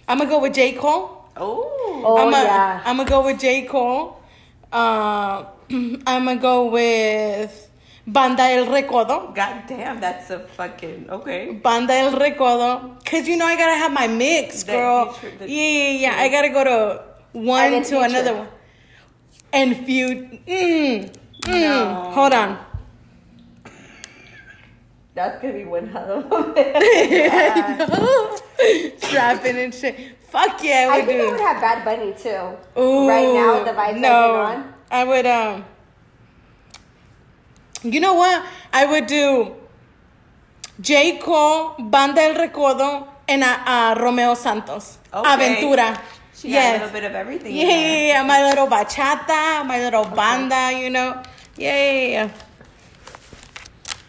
[0.08, 1.26] I'm gonna go with J Cole.
[1.38, 1.66] Oh.
[2.06, 2.82] Oh I'm yeah.
[2.86, 4.22] I'm gonna go with J Cole.
[4.72, 7.70] Uh, I'm gonna go with
[8.08, 9.34] Banda El Recodo.
[9.36, 11.52] God damn, that's a fucking okay.
[11.54, 13.04] Banda El Recodo.
[13.06, 15.12] Cause you know I gotta have my mix, The girl.
[15.14, 16.22] future- the- yeah, yeah, yeah.
[16.22, 18.04] I gotta go to one to Future.
[18.06, 18.48] another one.
[19.54, 20.08] And few.
[20.48, 21.12] Mm,
[21.42, 21.62] mm.
[21.62, 22.12] No.
[22.14, 22.60] Hold on.
[25.20, 28.38] That's gonna be one hell of a
[29.04, 30.16] Strapping and shit.
[30.32, 32.80] Fuck yeah, I I would think I would have Bad Bunny too.
[32.80, 34.74] Ooh, right now, the vibes no, on.
[34.90, 35.66] I would um.
[37.84, 38.46] You know what?
[38.72, 39.56] I would do
[40.80, 45.00] J Cole, Banda El Recodo, and uh, uh, Romeo Santos.
[45.14, 45.30] Okay.
[45.30, 46.00] Aventura.
[46.34, 46.70] She got Yes.
[46.70, 47.54] a little bit of everything.
[47.54, 51.22] Yeah, yeah, yeah, my little bachata, my little banda, you know.
[51.58, 52.30] Yeah, yeah, yeah.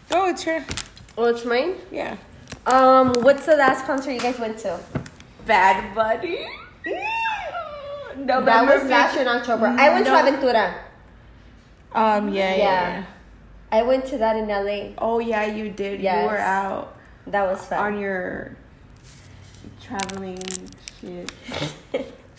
[0.09, 0.63] Go, it's your,
[1.17, 1.75] Oh, it's mine.
[1.91, 2.17] yeah.
[2.65, 4.79] Um, what's the last concert you guys went to?
[5.45, 6.45] Bad Bunny.
[8.17, 9.65] November that was last year in October.
[9.67, 10.11] I went No.
[10.21, 10.73] to Aventura.
[11.93, 12.57] Um, yeah, yeah.
[12.57, 13.03] Yeah.
[13.71, 14.93] I went to that in LA.
[14.97, 16.01] Oh yeah, you did.
[16.01, 16.95] You were out
[17.27, 17.79] That was fun.
[17.95, 18.55] on your
[19.81, 20.39] traveling
[20.99, 21.31] shit.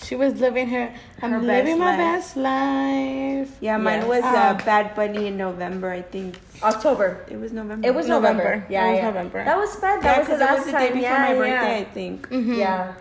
[0.02, 0.92] She was living her,
[1.22, 1.98] I'm Her living best my life.
[1.98, 3.56] best life.
[3.60, 4.08] Yeah, mine Yes.
[4.08, 5.90] was uh, Um, Bad Bunny in November.
[5.90, 7.24] I think October.
[7.30, 7.86] it was November.
[7.86, 8.42] It was November.
[8.44, 8.66] November.
[8.68, 9.06] Yeah, It was yeah.
[9.06, 9.44] November.
[9.44, 9.98] That was fun.
[9.98, 10.80] yeah, That was the because it last was the time.
[10.80, 11.60] day before yeah, my yeah.
[11.60, 11.80] birthday.
[11.80, 12.28] I think.
[12.58, 12.94] Yeah.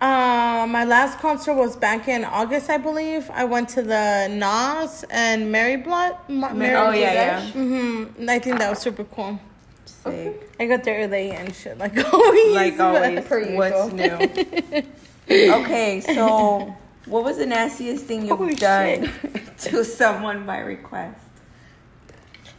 [0.00, 3.30] Uh, my last concert was back in August, I believe.
[3.32, 6.16] I went to the Nas and Mary Blood.
[6.28, 7.00] Ma- Mary oh J.
[7.00, 7.40] yeah, yeah.
[7.40, 7.54] Blige?
[7.54, 8.28] Mm-hmm.
[8.30, 9.38] I think that was super cool.
[9.86, 10.50] Sick.
[10.60, 12.54] I got there early and shit, like always.
[12.54, 13.24] Like always.
[13.28, 13.56] Per usual.
[13.56, 14.82] What's new?
[15.30, 16.74] okay, so
[17.06, 19.10] what was the nastiest thing you've Oh, done
[19.58, 21.20] to someone by request?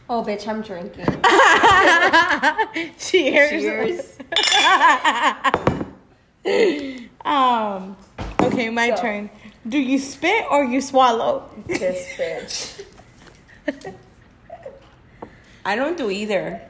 [0.08, 1.04] Oh, bitch, I'm drinking.
[2.98, 4.18] Cheers.
[7.24, 7.96] um.
[8.40, 8.96] Okay, my Go.
[8.96, 9.30] turn.
[9.68, 11.50] Do you spit or you swallow?
[11.66, 12.84] this bitch.
[15.64, 16.62] I don't do either.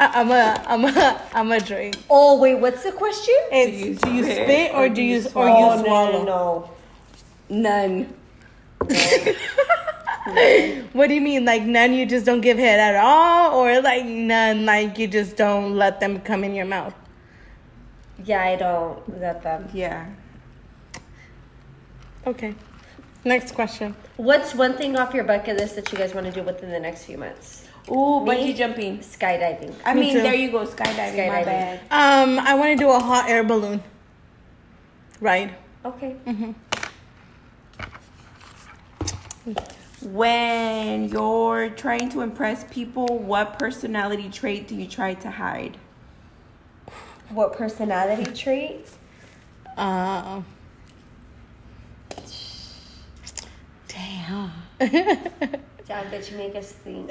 [0.00, 1.96] I- I'm a, I'm a, I'm a drink.
[2.08, 3.34] Oh, wait, what's the question?
[3.50, 6.24] It's do you, spit spit or do you or oh, you no, swallow?
[6.24, 6.70] no,
[7.50, 8.14] None.
[10.92, 11.46] What do you mean?
[11.46, 11.94] Like none?
[11.94, 14.66] You just don't give head at all, or like none?
[14.66, 16.94] Like you just don't let them come in your mouth?
[18.24, 19.68] Yeah, I don't let them.
[19.72, 20.06] Yeah.
[22.26, 22.54] Okay.
[23.24, 23.94] Next question.
[24.16, 26.80] What's one thing off your bucket list that you guys want to do within the
[26.80, 27.57] next few months?
[27.90, 28.26] Ooh, Me?
[28.52, 28.98] bungee jumping.
[28.98, 29.74] Skydiving.
[29.84, 30.22] I Me mean, too.
[30.22, 31.28] there you go, skydiving.
[31.28, 31.44] My Skydiving.
[31.44, 31.80] bad.
[31.90, 33.82] Um, I want to do a hot air balloon
[35.20, 35.54] ride.
[35.84, 36.16] Okay.
[40.02, 45.76] When you're trying to impress people, what personality trait do you try to hide?
[47.30, 48.86] What personality trait?
[49.76, 50.42] Uh,
[53.88, 54.52] damn.
[55.88, 57.10] Damn, bitch, you make us think.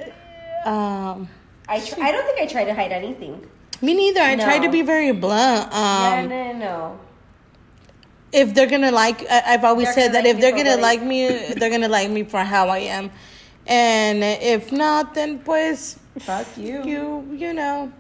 [0.68, 1.30] Um,
[1.70, 3.46] I, tr- I don't think I try to hide anything.
[3.82, 4.22] me neither.
[4.22, 5.72] I try to be very blunt.
[5.74, 7.00] Um, no, no, no.
[8.32, 11.02] if they're gonna like I- i've always They're said that like if they're gonna like
[11.02, 13.10] me they're gonna like me for how i am
[13.66, 16.84] and if not then pues Fuck you.
[16.84, 17.04] you
[17.44, 17.92] you know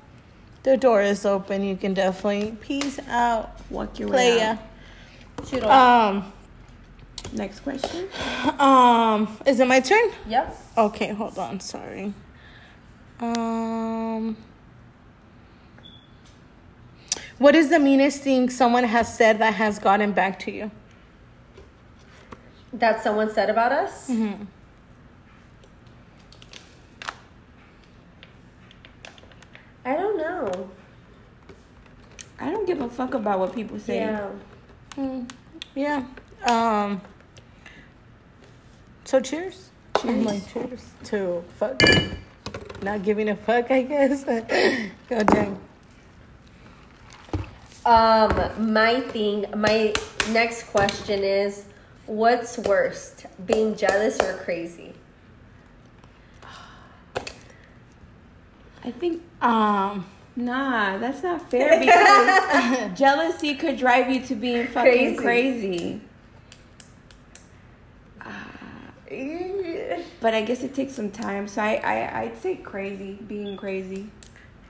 [0.63, 4.57] the door is open you can definitely peace out Walk your way out.
[5.47, 5.71] Shoot off.
[5.71, 6.33] um
[7.33, 8.07] Next question.
[8.59, 10.51] um is it my turn yep.
[10.77, 12.13] okay hold on sorry
[13.19, 14.37] um
[17.39, 20.71] what is the meanest thing someone has said that has gotten back to you
[22.73, 24.09] That someone said about us?
[24.09, 24.43] Mm-hmm.
[29.85, 30.69] I don't know.
[32.39, 33.99] I don't give a fuck about what people say.
[33.99, 34.29] Yeah.
[34.97, 35.29] Mm,
[35.75, 36.03] yeah.
[36.45, 37.01] Um.
[39.05, 39.69] So cheers.
[40.01, 40.25] Cheers.
[40.25, 41.81] like cheers to fuck.
[42.87, 44.23] Not giving a fuck, I guess.
[45.09, 45.59] Go dang.
[47.85, 49.93] Um, my thing, my
[50.29, 51.65] next question is
[52.05, 54.93] what's worst, being jealous or crazy?
[58.85, 60.05] I think Um.
[60.37, 66.01] nah, that's not fair because jealousy could drive you to being fucking Crazy.
[69.09, 69.76] crazy.
[70.19, 71.47] But I guess it takes some time.
[71.47, 74.09] So I, I I'd say crazy, being crazy.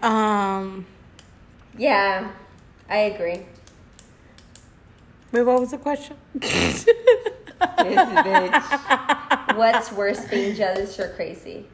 [0.01, 0.86] Um.
[1.78, 2.32] Yeah,
[2.89, 3.45] I agree.
[5.32, 6.18] Wait, what was the question?
[7.78, 9.55] This bitch.
[9.55, 11.65] What's worse, being jealous or crazy?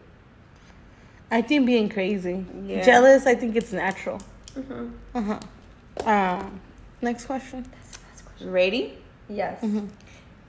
[1.29, 2.45] I think being crazy.
[2.65, 2.85] Yeah.
[2.85, 3.25] Jealous.
[3.25, 4.21] I think it's natural.
[4.55, 4.87] Mm-hmm.
[5.13, 6.09] Uh huh.
[6.09, 6.61] Um.
[7.01, 7.65] Next question.
[8.41, 8.97] Ready?
[9.27, 9.61] Yes.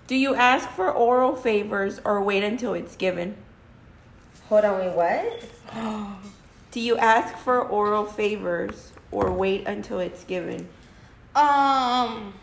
[0.06, 3.36] Do you ask for oral favors or wait until it's given?
[4.48, 5.44] Hold on, wait, what?
[6.70, 10.68] Do you ask for oral favors or wait until it's given?
[11.34, 12.34] Um.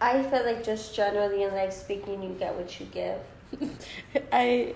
[0.00, 3.18] I feel like just generally in life speaking, you get what you give.
[4.32, 4.74] I.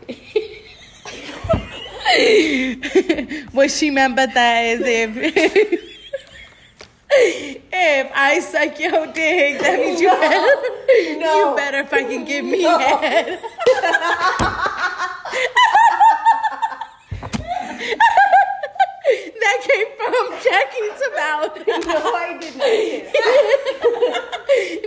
[3.52, 5.88] what she meant by that is if
[7.14, 11.50] if I suck your dick, that means you better No.
[11.50, 13.40] you better fucking give me head.
[19.40, 21.54] that came from Jackie's mouth.
[21.86, 22.72] No, I did not.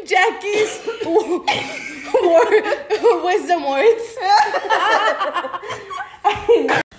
[0.07, 0.73] Jackie's
[3.23, 4.05] wisdom words.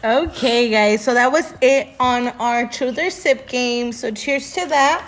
[0.07, 1.03] Okay, guys.
[1.05, 3.93] So that was it on our truth or sip game.
[3.93, 5.05] So cheers to that.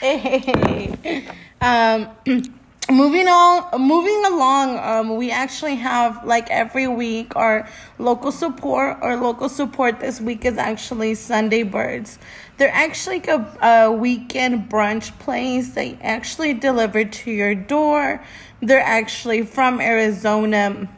[0.00, 1.26] Hey.
[1.62, 2.08] Um,
[2.90, 4.78] moving on, moving along.
[4.78, 7.68] Um, we actually have like every week our
[7.98, 8.96] local support.
[9.02, 12.18] Our local support this week is actually Sunday Birds.
[12.56, 15.72] They're actually a, a weekend brunch place.
[15.72, 18.24] They actually deliver to your door.
[18.62, 20.88] They're actually from Arizona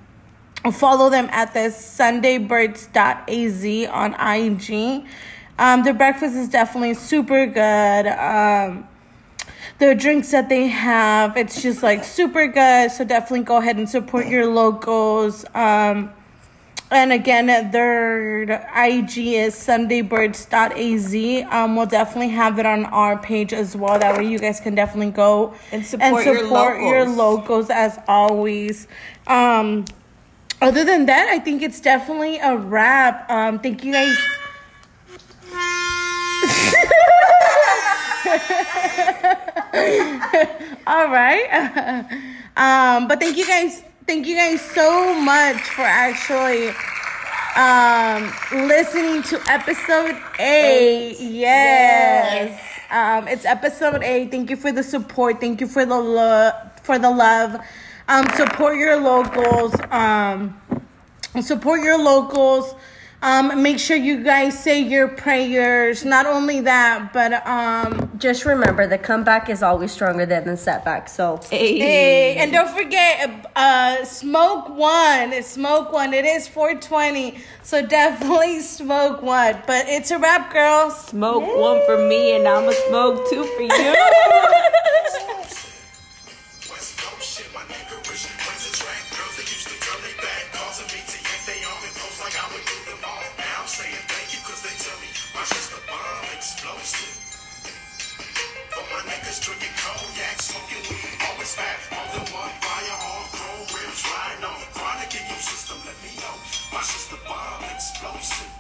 [0.71, 5.05] follow them at the sundaybirds.az on IG.
[5.59, 8.07] Um, their breakfast is definitely super good.
[8.07, 8.87] Um,
[9.79, 12.91] the drinks that they have, it's just like super good.
[12.91, 15.45] So definitely go ahead and support your locals.
[15.55, 16.13] Um,
[16.91, 18.43] and again, their
[18.77, 21.15] IG is sundaybirds.az.
[21.51, 23.99] Um, we'll definitely have it on our page as well.
[23.99, 27.17] That way you guys can definitely go And support your your locals.
[27.17, 28.89] locals as always.
[29.27, 29.87] Um,
[30.63, 33.29] other than that, I think it's definitely a wrap.
[33.29, 34.13] Um, thank you guys.
[40.87, 42.07] All right.
[42.57, 43.83] um, but thank you guys.
[44.07, 46.69] Thank you guys so much for actually
[47.55, 48.33] um
[48.69, 51.17] listening to episode eight.
[51.21, 52.61] Yes.
[52.91, 54.31] Um, it's episode eight.
[54.31, 55.41] Thank you for the support.
[55.41, 57.61] Thank you for the love for the love.
[58.13, 59.75] Um, support your locals.
[59.91, 60.61] Um,
[61.41, 62.75] support your locals.
[63.23, 66.05] Um, make sure you guys say your prayers.
[66.05, 71.09] Not only that, but um, Just remember, the comeback is always stronger than the setback.
[71.09, 75.43] So Hey, and don't forget, uh, smoke one.
[75.43, 76.13] Smoke one.
[76.13, 79.57] It is 420, so definitely smoke one.
[79.67, 81.07] But it's a wrap, girls.
[81.07, 85.39] Smoke one for me, and I'ma smoke two for you.
[95.49, 97.19] just a bomb explosive.
[98.71, 101.59] For my niggas drinking cognac, smoking weed, always.
[101.91, 105.83] All one fire, all chrome rims, riding on chronic in your system.
[105.83, 106.37] Let me know,
[106.71, 106.83] my
[107.27, 108.55] bomb explosive.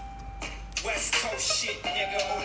[0.85, 2.43] West Coast shit, nigga, over.